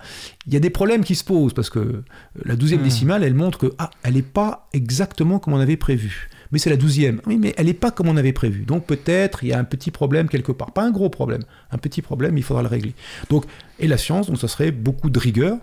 [0.46, 2.02] il y a des problèmes qui se posent, parce que
[2.44, 2.84] la douzième hmm.
[2.84, 6.70] décimale, elle montre que, ah, elle n'est pas exactement comme on avait prévu mais c'est
[6.70, 7.20] la douzième.
[7.26, 8.64] Oui, mais elle n'est pas comme on avait prévu.
[8.64, 10.72] Donc peut-être il y a un petit problème quelque part.
[10.72, 12.94] Pas un gros problème, un petit problème, il faudra le régler.
[13.30, 13.46] Donc,
[13.80, 15.56] et la science, donc ça serait beaucoup de rigueur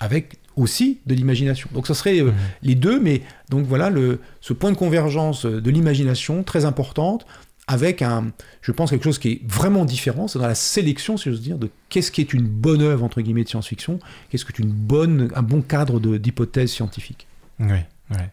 [0.00, 1.68] avec aussi de l'imagination.
[1.72, 2.34] Donc ça serait euh, mmh.
[2.62, 7.26] les deux, mais donc voilà le, ce point de convergence de l'imagination très importante
[7.68, 11.30] avec un, je pense, quelque chose qui est vraiment différent, c'est dans la sélection, si
[11.30, 13.98] j'ose dire, de qu'est-ce qui est une bonne œuvre, entre guillemets, de science-fiction,
[14.28, 17.26] qu'est-ce que est une bonne, un bon cadre d'hypothèse scientifique.
[17.60, 17.78] Oui,
[18.10, 18.24] oui.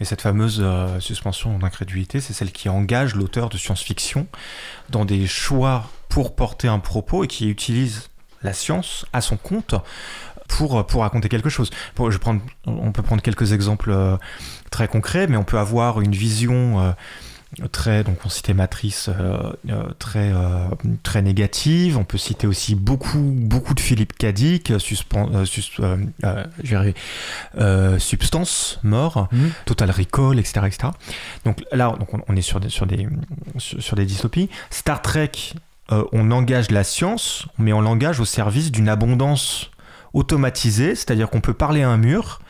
[0.00, 4.26] Et cette fameuse euh, suspension d'incrédulité, c'est celle qui engage l'auteur de science-fiction
[4.90, 8.10] dans des choix pour porter un propos et qui utilise
[8.42, 9.74] la science à son compte
[10.48, 11.70] pour, pour raconter quelque chose.
[11.94, 14.16] Pour, je prendre, on peut prendre quelques exemples euh,
[14.70, 16.80] très concrets, mais on peut avoir une vision...
[16.80, 16.92] Euh,
[17.70, 20.68] très donc on citait Matrice euh, euh, très euh,
[21.02, 24.72] très négative on peut citer aussi beaucoup beaucoup de Philippe Cadic
[27.98, 29.52] substance mort mhm.
[29.66, 30.88] Total Recall etc etc
[31.44, 33.08] donc là donc on, est sur des sur des
[33.58, 35.32] sur, des dystopies Star Trek
[35.90, 39.70] on engage la science mais on l'engage au service d'une abondance
[40.14, 42.40] automatisée c'est-à-dire qu'on peut parler à un mur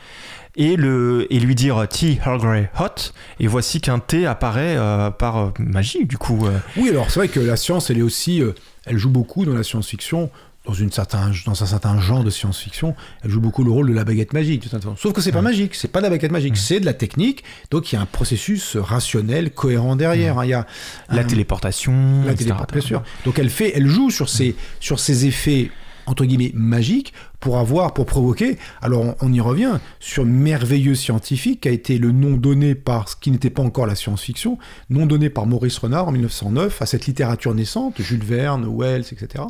[0.57, 5.11] et, le, et lui dire Tea Earl Grey Hot, et voici qu'un thé apparaît euh,
[5.11, 6.45] par euh, magie, du coup.
[6.45, 6.57] Euh.
[6.77, 8.41] Oui, alors c'est vrai que la science, elle est aussi,
[8.85, 10.29] elle joue beaucoup dans la science-fiction.
[10.65, 13.93] Dans, une certain, dans un certain genre de science-fiction, elle joue beaucoup le rôle de
[13.93, 14.67] la baguette magique.
[14.97, 17.43] Sauf que c'est pas magique, c'est pas de la baguette magique, c'est de la technique.
[17.69, 20.39] Donc il y a un processus rationnel, cohérent derrière.
[20.39, 20.45] Hein.
[20.45, 20.65] Il y a
[21.11, 23.03] la téléportation, la téléportation, bien sûr.
[23.25, 25.69] Donc elle fait, elle joue sur ces, sur ces effets
[26.07, 27.13] entre guillemets magiques
[27.45, 28.57] pour avoir, pour provoquer.
[28.81, 33.15] Alors on, y revient sur merveilleux scientifique qui a été le nom donné par ce
[33.15, 34.57] qui n'était pas encore la science-fiction,
[34.89, 39.43] nom donné par Maurice Renard en 1909 à cette littérature naissante, Jules Verne, Wells, etc.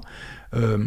[0.55, 0.77] Euh,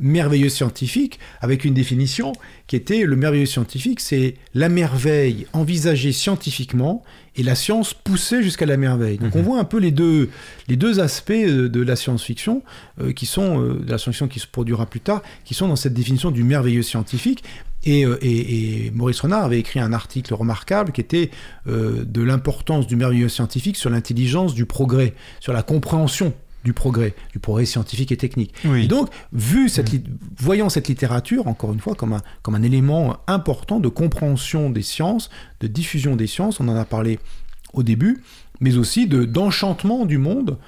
[0.00, 2.32] merveilleux scientifique avec une définition
[2.66, 7.04] qui était le merveilleux scientifique, c'est la merveille envisagée scientifiquement
[7.36, 9.18] et la science poussée jusqu'à la merveille.
[9.18, 9.44] Donc on mhm.
[9.44, 10.30] voit un peu les deux,
[10.68, 12.62] les deux aspects de, la science-fiction
[13.00, 15.76] euh, qui sont euh, de la science-fiction qui se produira plus tard, qui sont dans
[15.76, 17.42] cette définition du merveilleux scientifique.
[17.84, 21.30] Et, et, Maurice Renard avait écrit un article remarquable qui était
[21.66, 26.32] de l'importance du merveilleux scientifique sur l'intelligence du progrès, sur la compréhension
[26.66, 28.52] du progrès, du progrès scientifique et technique.
[28.74, 30.02] Et donc, vu cette, mm.
[30.38, 34.82] voyant cette littérature, encore une fois, comme un, comme un élément important de compréhension des
[34.82, 35.30] sciences,
[35.60, 37.20] de diffusion des sciences, on en a parlé
[37.72, 38.20] au début,
[38.58, 40.58] mais aussi de d'enchantement du monde,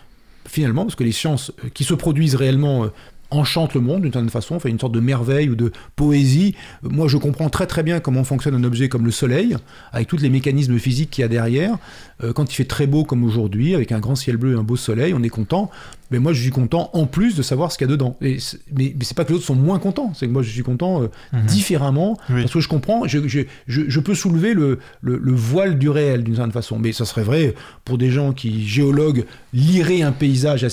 [0.47, 2.93] finalement, parce que les sciences euh, qui se produisent réellement euh,
[3.31, 6.55] enchante le monde d'une certaine façon, fait une sorte de merveille ou de poésie.
[6.83, 9.57] Moi, je comprends très très bien comment fonctionne un objet comme le Soleil,
[9.93, 11.77] avec tous les mécanismes physiques qu'il y a derrière.
[12.23, 14.63] Euh, quand il fait très beau comme aujourd'hui, avec un grand ciel bleu et un
[14.63, 15.71] beau soleil, on est content.
[16.11, 18.17] Mais moi, je suis content en plus de savoir ce qu'il y a dedans.
[18.21, 18.39] Et
[18.73, 20.63] mais, mais c'est pas que les autres sont moins contents, c'est que moi, je suis
[20.63, 21.47] content euh, mhm.
[21.47, 26.25] différemment, parce que je comprends, je, je, je, peux soulever le, le, voile du réel
[26.25, 26.79] d'une certaine façon.
[26.79, 27.55] Mais ça serait vrai
[27.85, 30.67] pour des gens qui, géologues, liraient un paysage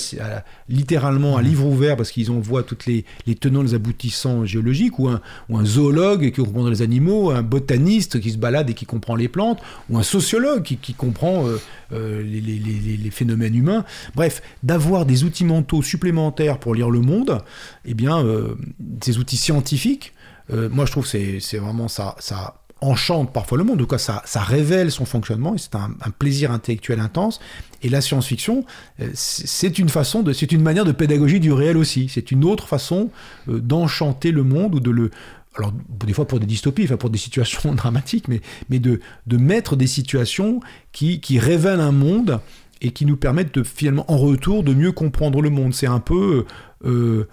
[0.68, 1.48] littéralement à mhm.
[1.48, 5.20] livre ouvert, parce qu'ils en voient toutes les, les tenants, les aboutissants géologiques, ou un,
[5.48, 9.16] ou un zoologue qui comprend les animaux, un botaniste qui se balade et qui comprend
[9.16, 9.60] les plantes,
[9.90, 11.58] ou un sociologue qui, qui comprend euh,
[11.92, 13.84] euh, les, les, les, phénomènes humains.
[14.14, 17.42] Bref, d'avoir des outils mentaux supplémentaires pour lire le monde,
[17.84, 18.54] eh bien, euh,
[19.02, 20.14] ces outils scientifiques,
[20.52, 23.86] euh, moi je trouve que c'est vraiment ça, ça enchante parfois le monde, en tout
[23.86, 27.40] cas ça, révèle son fonctionnement et c'est un, plaisir intellectuel intense.
[27.82, 28.64] Et la science-fiction,
[29.00, 32.08] euh, c'est une façon de, c'est une manière de pédagogie du réel aussi.
[32.08, 33.10] C'est une autre façon
[33.46, 35.10] d'enchanter le monde ou de le,
[35.56, 39.00] alors des fois pour des dystopies, enfin pour des situations dramatiques, mais, de
[39.36, 40.60] mettre des situations
[40.92, 42.40] qui, qui révèlent un monde
[42.80, 45.74] et qui nous permettent de finalement en retour de mieux comprendre le monde.
[45.74, 46.44] C'est un peu
[46.84, 47.28] euh, euh,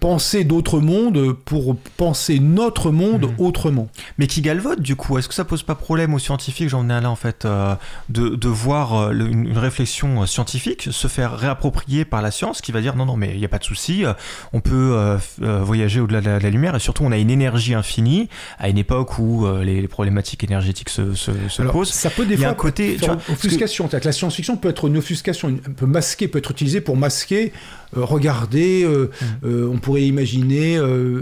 [0.00, 3.34] penser d'autres mondes pour penser notre monde mhm.
[3.38, 3.88] autrement.
[4.18, 5.18] Mais qui galvote du coup?
[5.18, 7.74] Est-ce que ça pose pas problème aux scientifiques, j'en ai là en fait, euh,
[8.10, 12.80] de, de, voir euh, une, réflexion scientifique se faire réapproprier par la science qui va
[12.80, 14.04] dire non, non, mais il n'y a pas de souci,
[14.52, 18.68] on peut voyager au-delà de, la lumière et surtout on a une énergie infinie à
[18.68, 21.90] une époque où les, problématiques énergétiques se, se, posent.
[21.90, 23.88] Ça peut des fois un côté, faire offuscation.
[23.88, 23.96] Que...
[24.02, 27.52] La science-fiction peut être une offuscation, peut masquer, peut être utilisée pour masquer
[27.96, 29.46] euh, regarder, euh, mmh.
[29.46, 30.78] euh, on pourrait imaginer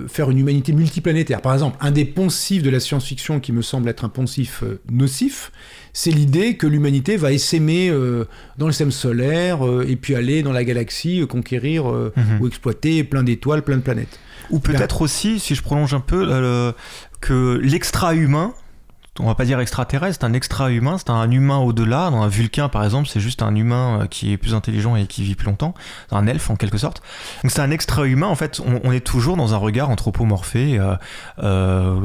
[0.09, 1.41] faire une humanité multiplanétaire.
[1.41, 5.51] Par exemple, un des poncifs de la science-fiction qui me semble être un poncif nocif,
[5.93, 7.91] c'est l'idée que l'humanité va essaimer
[8.59, 12.41] dans le système solaire et puis aller dans la galaxie conquérir mmh.
[12.41, 14.19] ou exploiter plein d'étoiles, plein de planètes.
[14.51, 16.73] Ou peut-être aussi, si je prolonge un peu,
[17.21, 18.55] que l'extra-humain
[19.23, 22.11] on va pas dire extraterrestre, c'est un extra-humain, c'est un humain au-delà.
[22.11, 25.07] Dans un Vulcain, par exemple, c'est juste un humain euh, qui est plus intelligent et
[25.07, 25.75] qui vit plus longtemps,
[26.11, 27.03] un elfe en quelque sorte.
[27.43, 30.79] Donc c'est un extra-humain, en fait, on, est toujours dans un regard anthropomorphé.
[30.79, 30.95] Euh,
[31.43, 32.01] euh,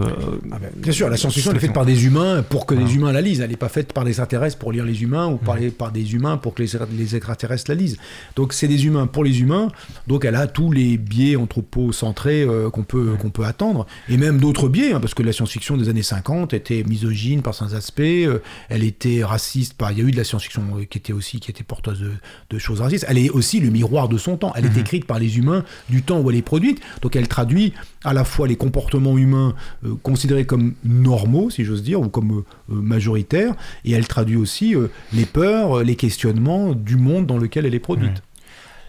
[0.52, 3.12] ah ben, bien sûr, la science-fiction est faite par des humains pour que les humains
[3.12, 5.58] la lisent, elle n'est pas faite par des extraterrestres pour lire les humains ou par,
[5.78, 7.98] par des humains pour que les, extraterrestres la lisent.
[8.36, 9.70] Donc c'est des humains pour les humains,
[10.08, 14.68] donc elle a tous les biais anthropocentrés qu'on peut, qu'on peut attendre, et même d'autres
[14.68, 18.02] biais, hein, parce que la science-fiction des années 50 était mise misogyne par certains aspects,
[18.02, 18.40] euh,
[18.70, 19.92] elle était raciste par.
[19.92, 22.04] Il y a eu de la science-fiction euh, qui était aussi qui était porteuse
[22.50, 23.06] de, choses racistes.
[23.08, 24.54] Elle est aussi le miroir de son temps.
[24.56, 24.80] Elle est mhm.
[24.80, 26.82] écrite par les humains du temps où elle est produite.
[27.02, 29.56] Donc elle traduit à la fois les comportements humains
[30.04, 34.76] considérés comme normaux, si j'ose dire, ou comme majoritaires, et elle traduit aussi
[35.12, 38.22] les peurs, les questionnements du monde dans lequel elle est produite.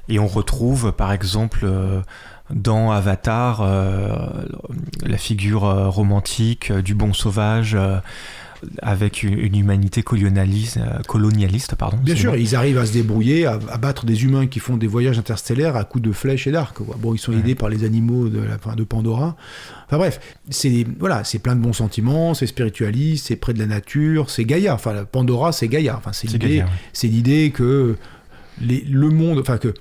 [0.09, 1.67] Et on retrouve par exemple
[2.51, 4.11] dans Avatar euh,
[5.05, 7.77] la figure euh, romantique euh, du bon sauvage
[8.81, 11.99] avec une, humanité colonialiste, colonialiste pardon.
[11.99, 15.19] Bien sûr, ils arrivent à se débrouiller, à, battre des humains qui font des voyages
[15.19, 16.79] interstellaires à coups de flèches et d'arcs.
[16.99, 19.37] Bon, ils sont aidés par les animaux de, la, de Pandora.
[19.87, 23.67] Enfin bref, c'est voilà, c'est plein de bons sentiments, c'est spiritualiste, c'est près de la
[23.67, 24.75] nature, c'est Gaïa.
[24.75, 25.95] Enfin, Pandora, c'est Gaïa.
[25.99, 27.97] Enfin, c'est l'idée, c'est l'idée que
[28.61, 29.75] les, le monde, enfin que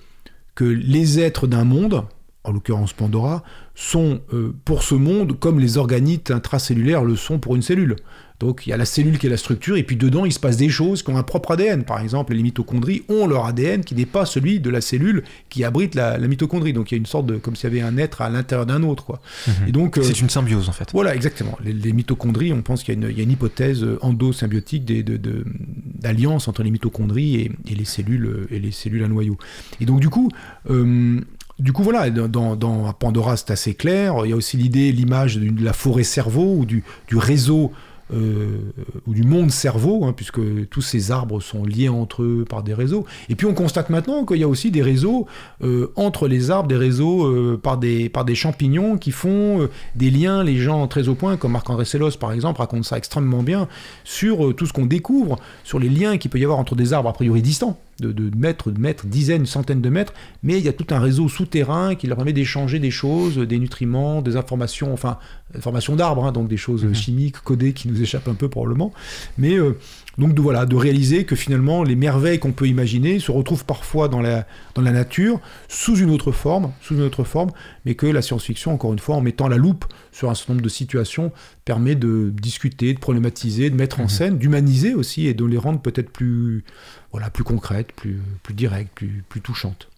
[0.56, 2.06] que les êtres d'un monde
[2.46, 3.44] en l'occurrence Pandora,
[3.74, 7.98] sont euh, pour ce monde comme les organites intracellulaires le sont pour une cellule.
[8.40, 10.40] Donc il y a la cellule qui est la structure, et puis dedans il se
[10.40, 11.84] passe des choses qui ont un propre ADN.
[11.84, 15.64] Par exemple, les mitochondries ont leur ADN qui n'est pas celui de la cellule qui
[15.64, 16.74] abrite la, mitochondrie.
[16.74, 18.66] Donc il y a une sorte de, comme s'il y avait un être à l'intérieur
[18.66, 19.06] d'un autre.
[19.06, 19.22] Quoi.
[19.48, 19.54] Mhm.
[19.68, 20.90] Et donc euh, c'est une symbiose en fait.
[20.92, 21.58] Voilà, exactement.
[21.64, 27.76] Les, mitochondries, on pense qu'il y, a une hypothèse endosymbiotique d'alliance entre les mitochondries et,
[27.76, 29.38] les cellules et les cellules à noyau.
[29.80, 30.30] Et donc du coup,
[30.70, 31.20] euh,
[31.58, 34.16] du coup, voilà, dans, Pandora, c'est assez clair.
[34.26, 37.72] Il y a aussi l'idée, l'image de la forêt cerveau ou du, du réseau
[38.14, 38.60] euh,
[39.08, 40.40] ou du monde cerveau, hein, puisque
[40.70, 43.06] tous ces arbres sont liés entre eux par des réseaux.
[43.30, 45.26] Et puis on constate maintenant qu'il y a aussi des réseaux
[45.64, 50.12] euh, entre les arbres, des réseaux euh, par, des, par des champignons qui font des
[50.12, 53.68] liens, les gens très au point, comme Marc-André Sellos par exemple, raconte ça extrêmement bien,
[54.04, 57.10] sur tout ce qu'on découvre, sur les liens qu'il peut y avoir entre des arbres
[57.10, 60.68] a priori distants de, de, mètres, de mètres, dizaines, centaines de mètres, mais il y
[60.68, 64.94] a tout un réseau souterrain qui leur permet d'échanger des choses, des nutriments, des informations,
[64.94, 65.18] enfin,
[65.54, 66.96] informations d'arbres, hein, donc des choses mhm.
[66.96, 68.92] chimiques, codées qui nous échappent un peu probablement.
[69.38, 69.78] Mais euh,
[70.18, 74.08] donc de, voilà, de réaliser que finalement les merveilles qu'on peut imaginer se retrouvent parfois
[74.08, 77.52] dans la, dans la nature sous une autre forme, sous une autre forme,
[77.86, 80.64] mais que la science-fiction, encore une fois, en mettant la loupe sur un certain nombre
[80.64, 81.32] de situations,
[81.64, 84.10] permet de discuter, de problématiser, de mettre en mhm.
[84.10, 86.64] scène, d'humaniser aussi et de les rendre peut-être plus,
[87.12, 89.90] voilà, plus concrètes, plus, plus directes, plus, plus touchantes.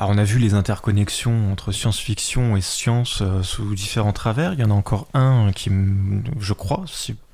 [0.00, 4.54] Alors on a vu les interconnexions entre science-fiction et science euh, sous différents travers.
[4.54, 5.70] Il y en a encore un qui,
[6.38, 6.86] je crois,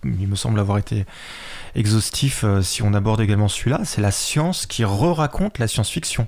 [0.02, 1.06] il me semble avoir été
[1.76, 6.26] exhaustif euh, si on aborde également celui-là, c'est la science qui re-raconte la science-fiction.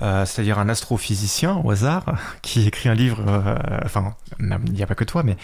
[0.00, 2.04] Euh, c'est-à-dire un astrophysicien au hasard
[2.42, 3.22] qui écrit un livre.
[3.26, 5.36] Euh, enfin, il n'y a pas que toi, mais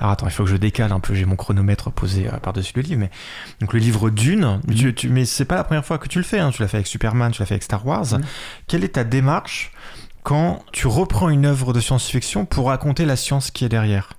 [0.00, 1.14] alors attends, il faut que je décale un peu.
[1.14, 3.10] J'ai mon chronomètre posé par-dessus le livre, mais
[3.60, 4.60] donc le livre Dune.
[4.66, 4.92] Mm.
[4.92, 6.38] Tu, mais c'est pas la première fois que tu le fais.
[6.38, 6.50] Hein.
[6.50, 8.18] Tu l'as fait avec Superman, tu l'as fait avec Star Wars.
[8.18, 8.22] Mm.
[8.66, 9.72] Quelle est ta démarche
[10.22, 14.14] quand tu reprends une œuvre de science-fiction pour raconter la science qui est derrière?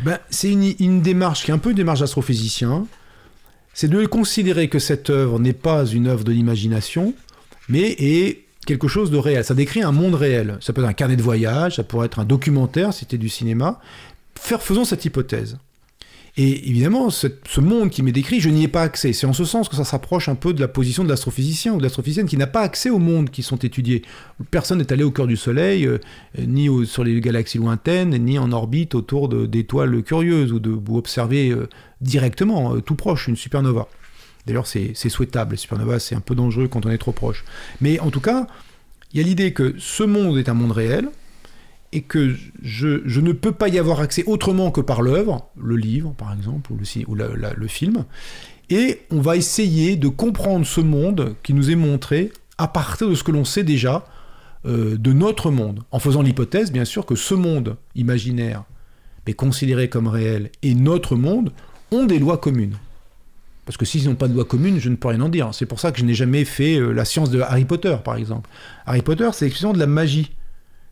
[0.00, 2.86] Ben, c'est une, une, démarche qui est un peu une démarche d'astrophysicien
[3.74, 7.12] c'est de considérer que cette œuvre n'est pas une œuvre de l'imagination,
[7.68, 9.44] mais est quelque chose de réel.
[9.44, 10.58] Ça décrit un monde réel.
[10.60, 13.80] Ça peut être un carnet de voyage, ça pourrait être un documentaire c'était du cinéma.
[14.34, 15.58] Faire, faisons cette hypothèse.
[16.36, 17.28] Et évidemment, ce,
[17.60, 19.12] monde qui m'est décrit, je n'y ai pas accès.
[19.12, 21.78] C'est en ce sens que ça s'approche un peu de la position de l'astrophysicien ou
[21.78, 24.02] de l'astrophysicienne qui n'a pas accès au monde qui sont étudiés.
[24.50, 25.98] Personne n'est allé au cœur du Soleil, euh,
[26.44, 31.68] ni sur les galaxies lointaines, ni en orbite autour d'étoiles curieuses ou de observer euh,
[32.00, 33.86] directement, euh, tout proche, une supernova.
[34.46, 35.56] D'ailleurs, c'est souhaitable.
[35.56, 37.44] Les c'est un peu dangereux quand on est trop proche.
[37.80, 38.46] Mais en tout cas,
[39.12, 41.08] il y a l'idée que ce monde est un monde réel,
[41.94, 46.12] et que je, ne peux pas y avoir accès autrement que par l'œuvre, le livre
[46.18, 48.04] par exemple, ou le, ou le film,
[48.68, 53.14] et on va essayer de comprendre ce monde qui nous est montré à partir de
[53.14, 54.06] ce que l'on sait déjà
[54.66, 58.64] euh, de notre monde, en faisant l'hypothèse bien sûr que ce monde imaginaire,
[59.26, 61.52] mais considéré comme réel, et notre monde
[61.92, 62.76] ont des lois communes.
[63.66, 65.50] Parce que s'ils n'ont pas de lois communes, je ne peux rien en dire.
[65.52, 68.16] C'est pour ça que je n'ai jamais fait euh, la science de Harry Potter, par
[68.16, 68.50] exemple.
[68.86, 70.32] Harry Potter, c'est l'expression de la magie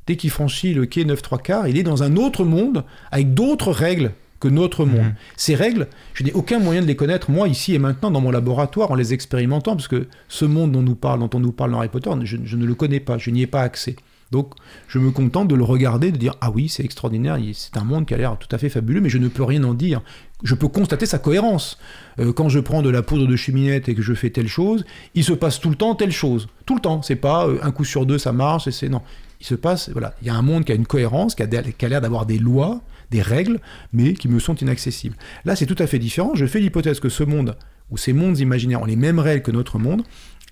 [0.06, 3.34] dès qu'il franchit le quai 9 3 quarts, il est dans un autre monde avec
[3.34, 5.04] d'autres règles que notre monde.
[5.04, 5.14] Mhm.
[5.36, 8.32] Ces règles, je n'ai aucun moyen de les connaître, moi, ici et maintenant, dans mon
[8.32, 11.70] laboratoire, en les expérimentant, parce que ce monde dont, nous parle, dont on nous parle
[11.70, 13.94] dans Harry Potter, je, ne le connais pas, je n'y ai pas accès.
[14.32, 14.54] Donc,
[14.88, 18.06] je me contente de le regarder, de dire Ah oui, c'est extraordinaire, c'est un monde
[18.06, 20.00] qui a l'air tout à fait fabuleux, mais je ne peux rien en dire.
[20.42, 21.78] Je peux constater sa cohérence.
[22.18, 24.84] Euh, quand je prends de la poudre de cheminette et que je fais telle chose,
[25.14, 26.48] il se passe tout le temps telle chose.
[26.66, 27.02] Tout le temps.
[27.02, 28.88] C'est pas euh, un coup sur deux, ça marche, c'est.
[28.88, 29.02] Non
[29.42, 31.88] il se passe, voilà, il y a un monde qui a une cohérence, qui a,
[31.88, 32.80] l'air d'avoir des lois,
[33.10, 33.58] des règles,
[33.92, 35.16] mais qui me sont inaccessibles.
[35.44, 36.36] Là, c'est tout à fait différent.
[36.36, 37.56] Je fais l'hypothèse que ce monde,
[37.90, 40.04] ou ces mondes imaginaires ont les mêmes règles que notre monde,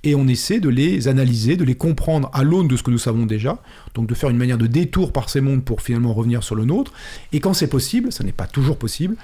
[0.02, 2.98] et on essaie de les analyser, de les comprendre à l'aune de ce que nous
[2.98, 3.62] savons déjà,
[3.94, 6.64] donc de faire une manière de détour par ces mondes pour finalement revenir sur le
[6.64, 6.92] nôtre,
[7.32, 9.16] et quand c'est possible, ça n'est pas toujours possible,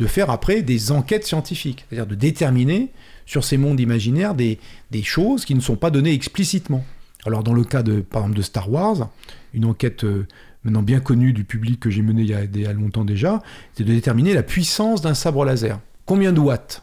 [0.00, 2.90] de faire après des enquêtes scientifiques, c'est-à-dire de déterminer
[3.26, 4.58] sur ces mondes imaginaires des,
[4.90, 6.84] des choses qui ne sont pas données explicitement.
[7.26, 9.08] Alors dans le cas de, par exemple, de Star Wars,
[9.54, 10.26] une enquête euh,
[10.64, 13.04] maintenant bien connue du public que j'ai menée il y, a, il y a longtemps
[13.04, 13.40] déjà,
[13.74, 15.78] c'est de déterminer la puissance d'un sabre laser.
[16.06, 16.82] Combien de watts?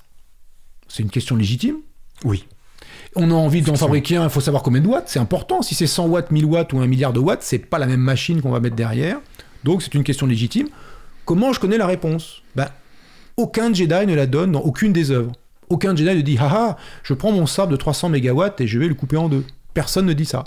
[0.87, 1.75] C'est une question légitime?
[2.23, 2.45] Oui.
[3.15, 5.61] On a envie d'en fabriquer un, il faut savoir combien de watts, c'est important.
[5.61, 7.99] Si c'est 100 watts, 1000 watts ou un milliard de watts, c'est pas la même
[7.99, 9.19] machine qu'on va mettre derrière.
[9.63, 10.67] Donc c'est une question légitime.
[11.25, 12.41] Comment je connais la réponse?
[12.55, 12.69] Ben,
[13.37, 15.31] Aucun Jedi ne la donne dans aucune des œuvres.
[15.69, 18.87] Aucun Jedi ne dit haha, je prends mon sabre de 300 mégawatts et je vais
[18.87, 19.45] le couper en deux.
[19.73, 20.45] Personne ne dit ça.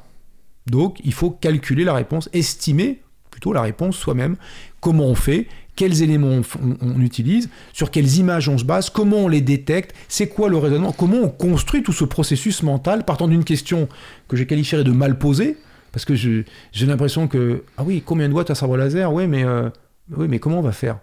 [0.67, 3.01] Donc il faut calculer la réponse, estimer
[3.31, 4.37] plutôt la réponse soi-même.
[4.81, 5.49] Comment on fait?
[5.77, 6.41] Quels éléments
[6.81, 10.57] on, utilise, sur quelles images on se base, comment on les détecte, c'est quoi le
[10.57, 13.89] raisonnement, comment on construit tout ce processus mental partant d'une question
[14.29, 15.57] que j'ai qualifierais de mal posée,
[15.93, 16.45] parce que j'ai
[16.87, 19.13] l'impression que, ah oui, combien de watts un sabre laser?
[19.13, 19.71] Oui, mais, euh,
[20.17, 20.99] oui, mais comment on va faire?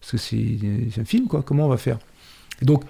[0.00, 1.98] Parce que c'est un film, quoi, comment on va faire?
[2.62, 2.84] Donc,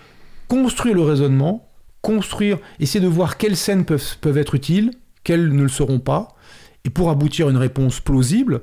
[0.49, 1.69] construire le raisonnement,
[2.01, 4.93] construire, essayer de voir quelles scènes peuvent être utiles,
[5.25, 6.29] quelles ne le seront pas,
[6.85, 8.63] et pour aboutir à une réponse plausible,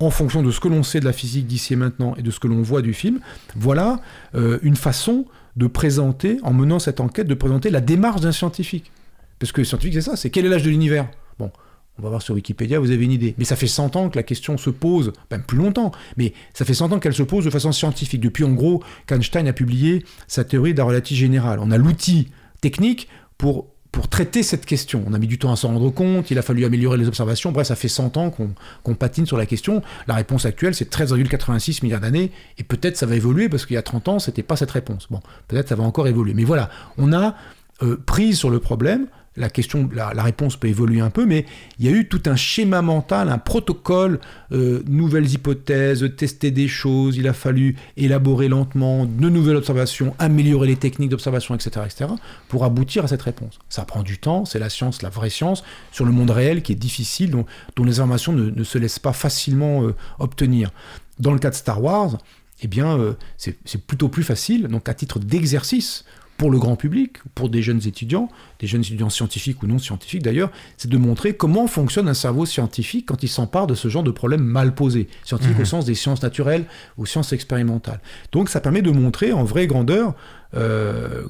[0.00, 2.30] en fonction de ce que l'on sait de la physique d'ici et maintenant et de
[2.30, 3.20] ce que l'on voit du film,
[3.54, 4.00] voilà
[4.34, 5.26] euh, une façon
[5.56, 8.90] de présenter, en menant cette enquête, de présenter la démarche d'un scientifique.
[9.38, 11.08] Parce que scientifique, c'est ça, c'est quel est l'âge de l'univers?
[11.38, 11.50] Bon,
[11.98, 13.34] on va voir sur Wikipédia, vous avez une idée.
[13.36, 16.64] Mais ça fait 100 ans que la question se pose, même plus longtemps, mais ça
[16.64, 18.20] fait 100 ans qu'elle se pose de façon scientifique.
[18.20, 21.58] Depuis, en gros, qu'Einstein a publié sa théorie de la relativité générale.
[21.60, 22.28] On a l'outil
[22.62, 25.04] technique pour pour traiter cette question.
[25.06, 27.52] On a mis du temps à s'en rendre compte, il a fallu améliorer les observations,
[27.52, 29.82] bref, ça fait 100 ans qu'on qu patine sur la question.
[30.06, 33.78] La réponse actuelle, c'est 13,86 milliards d'années, et peut-être ça va évoluer, parce qu'il y
[33.78, 35.08] a 30 ans, c'était pas cette réponse.
[35.10, 36.34] Bon, peut-être ça va encore évoluer.
[36.34, 37.34] Mais voilà, on a
[37.82, 39.06] euh, prise sur le problème,
[39.36, 41.46] la réponse peut évoluer un peu, mais
[41.78, 44.20] il y a eu tout un schéma mental, un protocole,
[44.50, 50.66] euh, nouvelles hypothèses, tester des choses, il a fallu élaborer lentement de nouvelles observations, améliorer
[50.66, 52.10] les techniques d'observation, etc., etc.,
[52.48, 53.60] pour aboutir à cette réponse.
[53.68, 55.62] Ça prend du temps, c'est la science, la vraie science,
[55.92, 57.46] sur le monde réel qui est difficile, dont,
[57.84, 60.70] les informations ne, ne, se laissent pas facilement euh, obtenir.
[61.18, 62.18] Dans le cas de Star Wars,
[62.62, 66.04] eh bien, euh, c'est plutôt plus facile, donc à titre d'exercice,
[66.40, 68.30] pour le grand public, pour des jeunes étudiants,
[68.60, 72.46] des jeunes étudiants scientifiques ou non scientifiques d'ailleurs, c'est de montrer comment fonctionne un cerveau
[72.46, 75.60] scientifique quand il s'empare de ce genre de problème mal posé, scientifique mmh.
[75.60, 76.64] au sens des sciences naturelles
[76.96, 78.00] ou sciences expérimentales.
[78.32, 80.14] Donc ça permet de montrer en vraie grandeur
[80.54, 81.26] euh,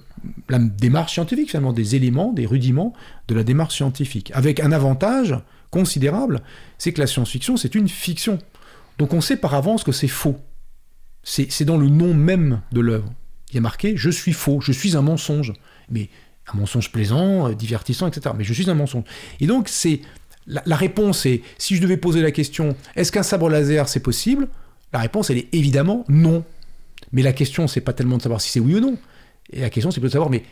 [0.48, 2.92] la démarche scientifique, finalement, des éléments, des rudiments
[3.26, 5.34] de la démarche scientifique, avec un avantage
[5.72, 6.40] considérable,
[6.78, 8.38] c'est que la science-fiction, c'est une fiction.
[8.98, 10.38] Donc on sait par avance que c'est faux.
[11.24, 13.12] C'est dans le nom même de l'œuvre
[13.50, 15.52] il y a marqué je suis faux, je suis un mensonge.
[15.90, 16.08] Mais
[16.52, 18.34] un mensonge plaisant, euh, divertissant, etc.
[18.36, 19.04] Mais je suis un mensonge.
[19.40, 20.00] Et donc, c'est
[20.46, 24.48] la, réponse est si je devais poser la question est-ce qu'un sabre laser c'est possible?
[24.92, 26.44] La réponse elle est évidemment non.
[27.12, 28.96] Mais la question c'est pas tellement de savoir si c'est oui ou non.
[29.52, 30.42] Et la question c'est plutôt de savoir mais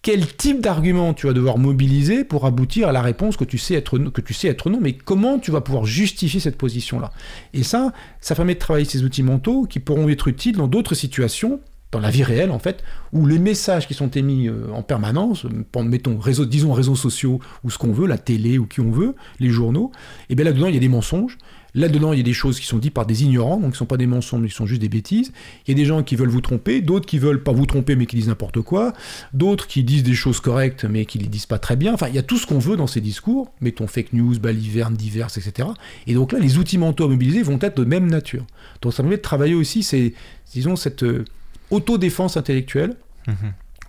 [0.00, 3.74] quel type d'argument tu vas devoir mobiliser pour aboutir à la réponse que tu sais
[3.74, 7.12] être que tu sais être non, mais comment tu vas pouvoir justifier cette position-là?
[7.52, 10.94] Et ça, ça permet de travailler ces outils mentaux qui pourront être utiles dans d'autres
[10.94, 11.60] situations
[11.92, 12.82] dans la vie réelle en fait,
[13.12, 17.70] où les messages qui sont émis euh, en permanence, euh, mettons disons réseaux sociaux ou
[17.70, 19.92] ce qu'on veut, la télé ou qui on veut, les journaux,
[20.30, 21.36] et bien là-dedans il y a des mensonges,
[21.74, 23.76] là-dedans il y a des choses qui sont dites par des ignorants, donc qui ne
[23.76, 25.32] sont pas des mensonges, mais qui sont juste des bêtises,
[25.66, 27.94] il y a des gens qui veulent vous tromper, d'autres qui veulent pas vous tromper
[27.94, 28.94] mais qui disent n'importe quoi,
[29.34, 32.14] d'autres qui disent des choses correctes mais qui les disent pas très bien, enfin il
[32.14, 35.68] y a tout ce qu'on veut dans ces discours, mettons fake news, balivernes, diverses, etc.
[36.06, 38.46] Et donc là les outils mentaux à mobiliser vont être de même nature.
[38.80, 40.14] Donc ça permet de travailler aussi, c'est,
[40.54, 41.24] disons, cette euh,
[41.72, 42.96] autodéfense intellectuelle,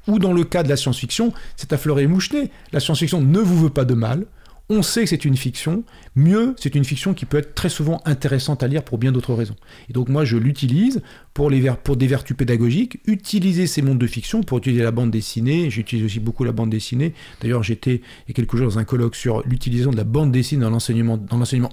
[0.08, 2.50] ou dans le cas de la science-fiction, c'est à fleur et moucheté.
[2.72, 4.26] La science-fiction ne vous veut pas de mal.
[4.70, 5.84] On sait que c'est une fiction.
[6.16, 9.34] Mieux, c'est une fiction qui peut être très souvent intéressante à lire pour bien d'autres
[9.34, 9.58] raisons.
[9.90, 11.02] Et donc moi, je l'utilise
[11.34, 13.00] pour, les pour des vertus pédagogiques.
[13.06, 15.70] Utiliser ces mondes de fiction pour utiliser la bande dessinée.
[15.70, 17.14] J'utilise aussi beaucoup la bande dessinée.
[17.42, 20.32] D'ailleurs, j'étais il y a quelques jours dans un colloque sur l'utilisation de la bande
[20.32, 21.20] dessinée dans l'enseignement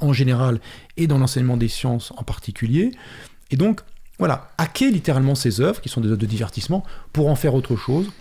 [0.00, 0.60] en général
[0.96, 2.90] et dans l'enseignement des sciences en particulier.
[3.52, 3.82] Et donc,
[4.20, 7.74] voilà, hacker littéralement ces œuvres, qui sont des œuvres de divertissement, pour en faire autre
[7.74, 8.12] chose,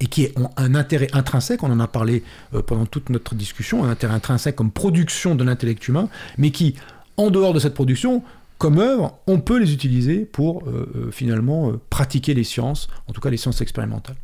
[0.00, 2.22] et qui ont un intérêt intrinsèque, on en a parlé
[2.52, 6.74] euh, pendant toute notre discussion, un intérêt intrinsèque comme production de l'intellect humain, mais qui,
[7.16, 8.22] en dehors de cette production,
[8.58, 13.22] comme œuvre, on peut les utiliser pour euh, euh, finalement pratiquer les sciences, en tout
[13.22, 14.16] cas les sciences expérimentales.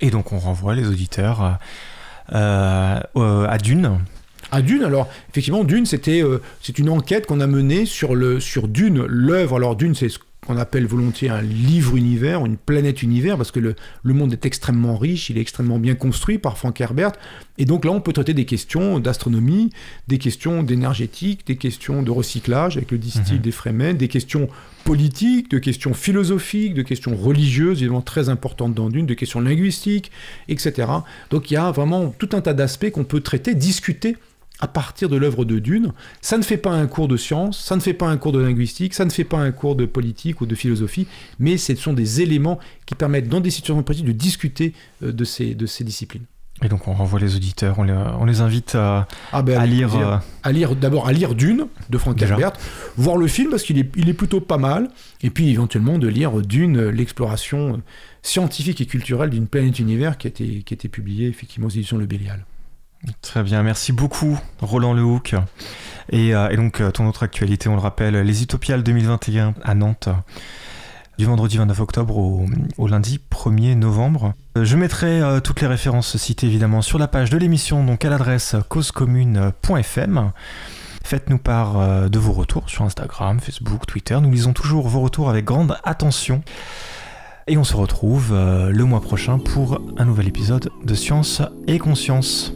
[0.00, 1.58] Et donc on renvoie les auditeurs
[2.28, 3.98] à Dune,
[4.50, 8.40] à Dune, alors effectivement, Dune, c'était euh, c'est une enquête qu'on a menée sur, le,
[8.40, 9.56] sur Dune, l'œuvre.
[9.56, 10.08] Alors Dune, c'est
[10.46, 15.30] qu'on appelle volontiers un livre-univers, une planète-univers, parce que le, le, monde est extrêmement riche,
[15.30, 17.12] il est extrêmement bien construit par Frank Herbert.
[17.58, 19.70] Et donc là, on peut traiter des questions d'astronomie,
[20.08, 23.42] des questions d'énergétique, des questions de recyclage avec le distil mmh.
[23.42, 24.48] des Fremen, des questions
[24.84, 30.10] politiques, de questions philosophiques, de questions religieuses, évidemment très importantes dans Dune, de questions linguistiques,
[30.48, 30.88] etc.
[31.30, 34.16] Donc il y a vraiment tout un tas d'aspects qu'on peut traiter, discuter
[34.64, 35.92] à partir de l'œuvre de Dune.
[36.22, 38.40] Ça ne fait pas un cours de science, ça ne fait pas un cours de
[38.40, 41.06] linguistique, ça ne fait pas un cours de politique ou de philosophie,
[41.38, 45.24] mais ce sont des éléments qui permettent dans des situations pratiques de discuter euh, de
[45.24, 46.24] ces, de ces disciplines.
[46.62, 50.16] Et donc on renvoie les auditeurs, on les, invite à, ah ben, à, lire, euh,
[50.42, 52.52] à lire d'abord à lire Dune de Frank Herbert,
[52.96, 54.88] voir le film parce qu'il est, il est plutôt pas mal,
[55.20, 57.82] et puis éventuellement de lire Dune, l'exploration
[58.22, 61.70] scientifique et culturelle d'une planète univers qui a été, qui a été publiée effectivement aux
[61.70, 62.46] éditions Le Bélial.
[63.22, 65.34] Très bien, merci beaucoup Roland Lehoucq.
[66.10, 69.74] Et, euh, et donc euh, ton autre actualité, on le rappelle, les Utopiales 2021 à
[69.74, 70.08] Nantes
[71.16, 74.32] du vendredi 29 octobre au, lundi 1er novembre.
[74.58, 78.10] Euh, je mettrai toutes les références citées évidemment sur la page de l'émission, donc à
[78.10, 80.32] l'adresse causecommune.fm.
[81.04, 84.18] Faites-nous part de vos retours sur Instagram, Facebook, Twitter.
[84.22, 86.42] Nous lisons toujours vos retours avec grande attention.
[87.46, 92.54] Et on se retrouve le mois prochain pour un nouvel épisode de Science et Conscience.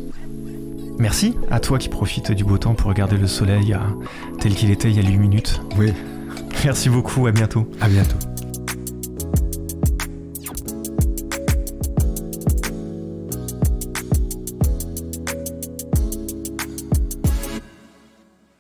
[0.99, 3.77] Merci à toi qui profites du beau temps pour regarder le soleil
[4.41, 5.61] tel qu'il était il y a 8 minutes.
[5.77, 5.93] Oui.
[6.65, 7.71] Merci beaucoup, à bientôt.
[7.81, 8.17] À bientôt.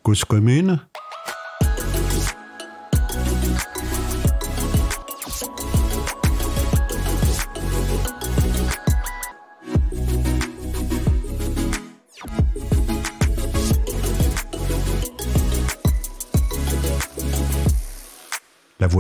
[0.02, 0.78] Cause commune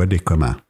[0.06, 0.67] des communs.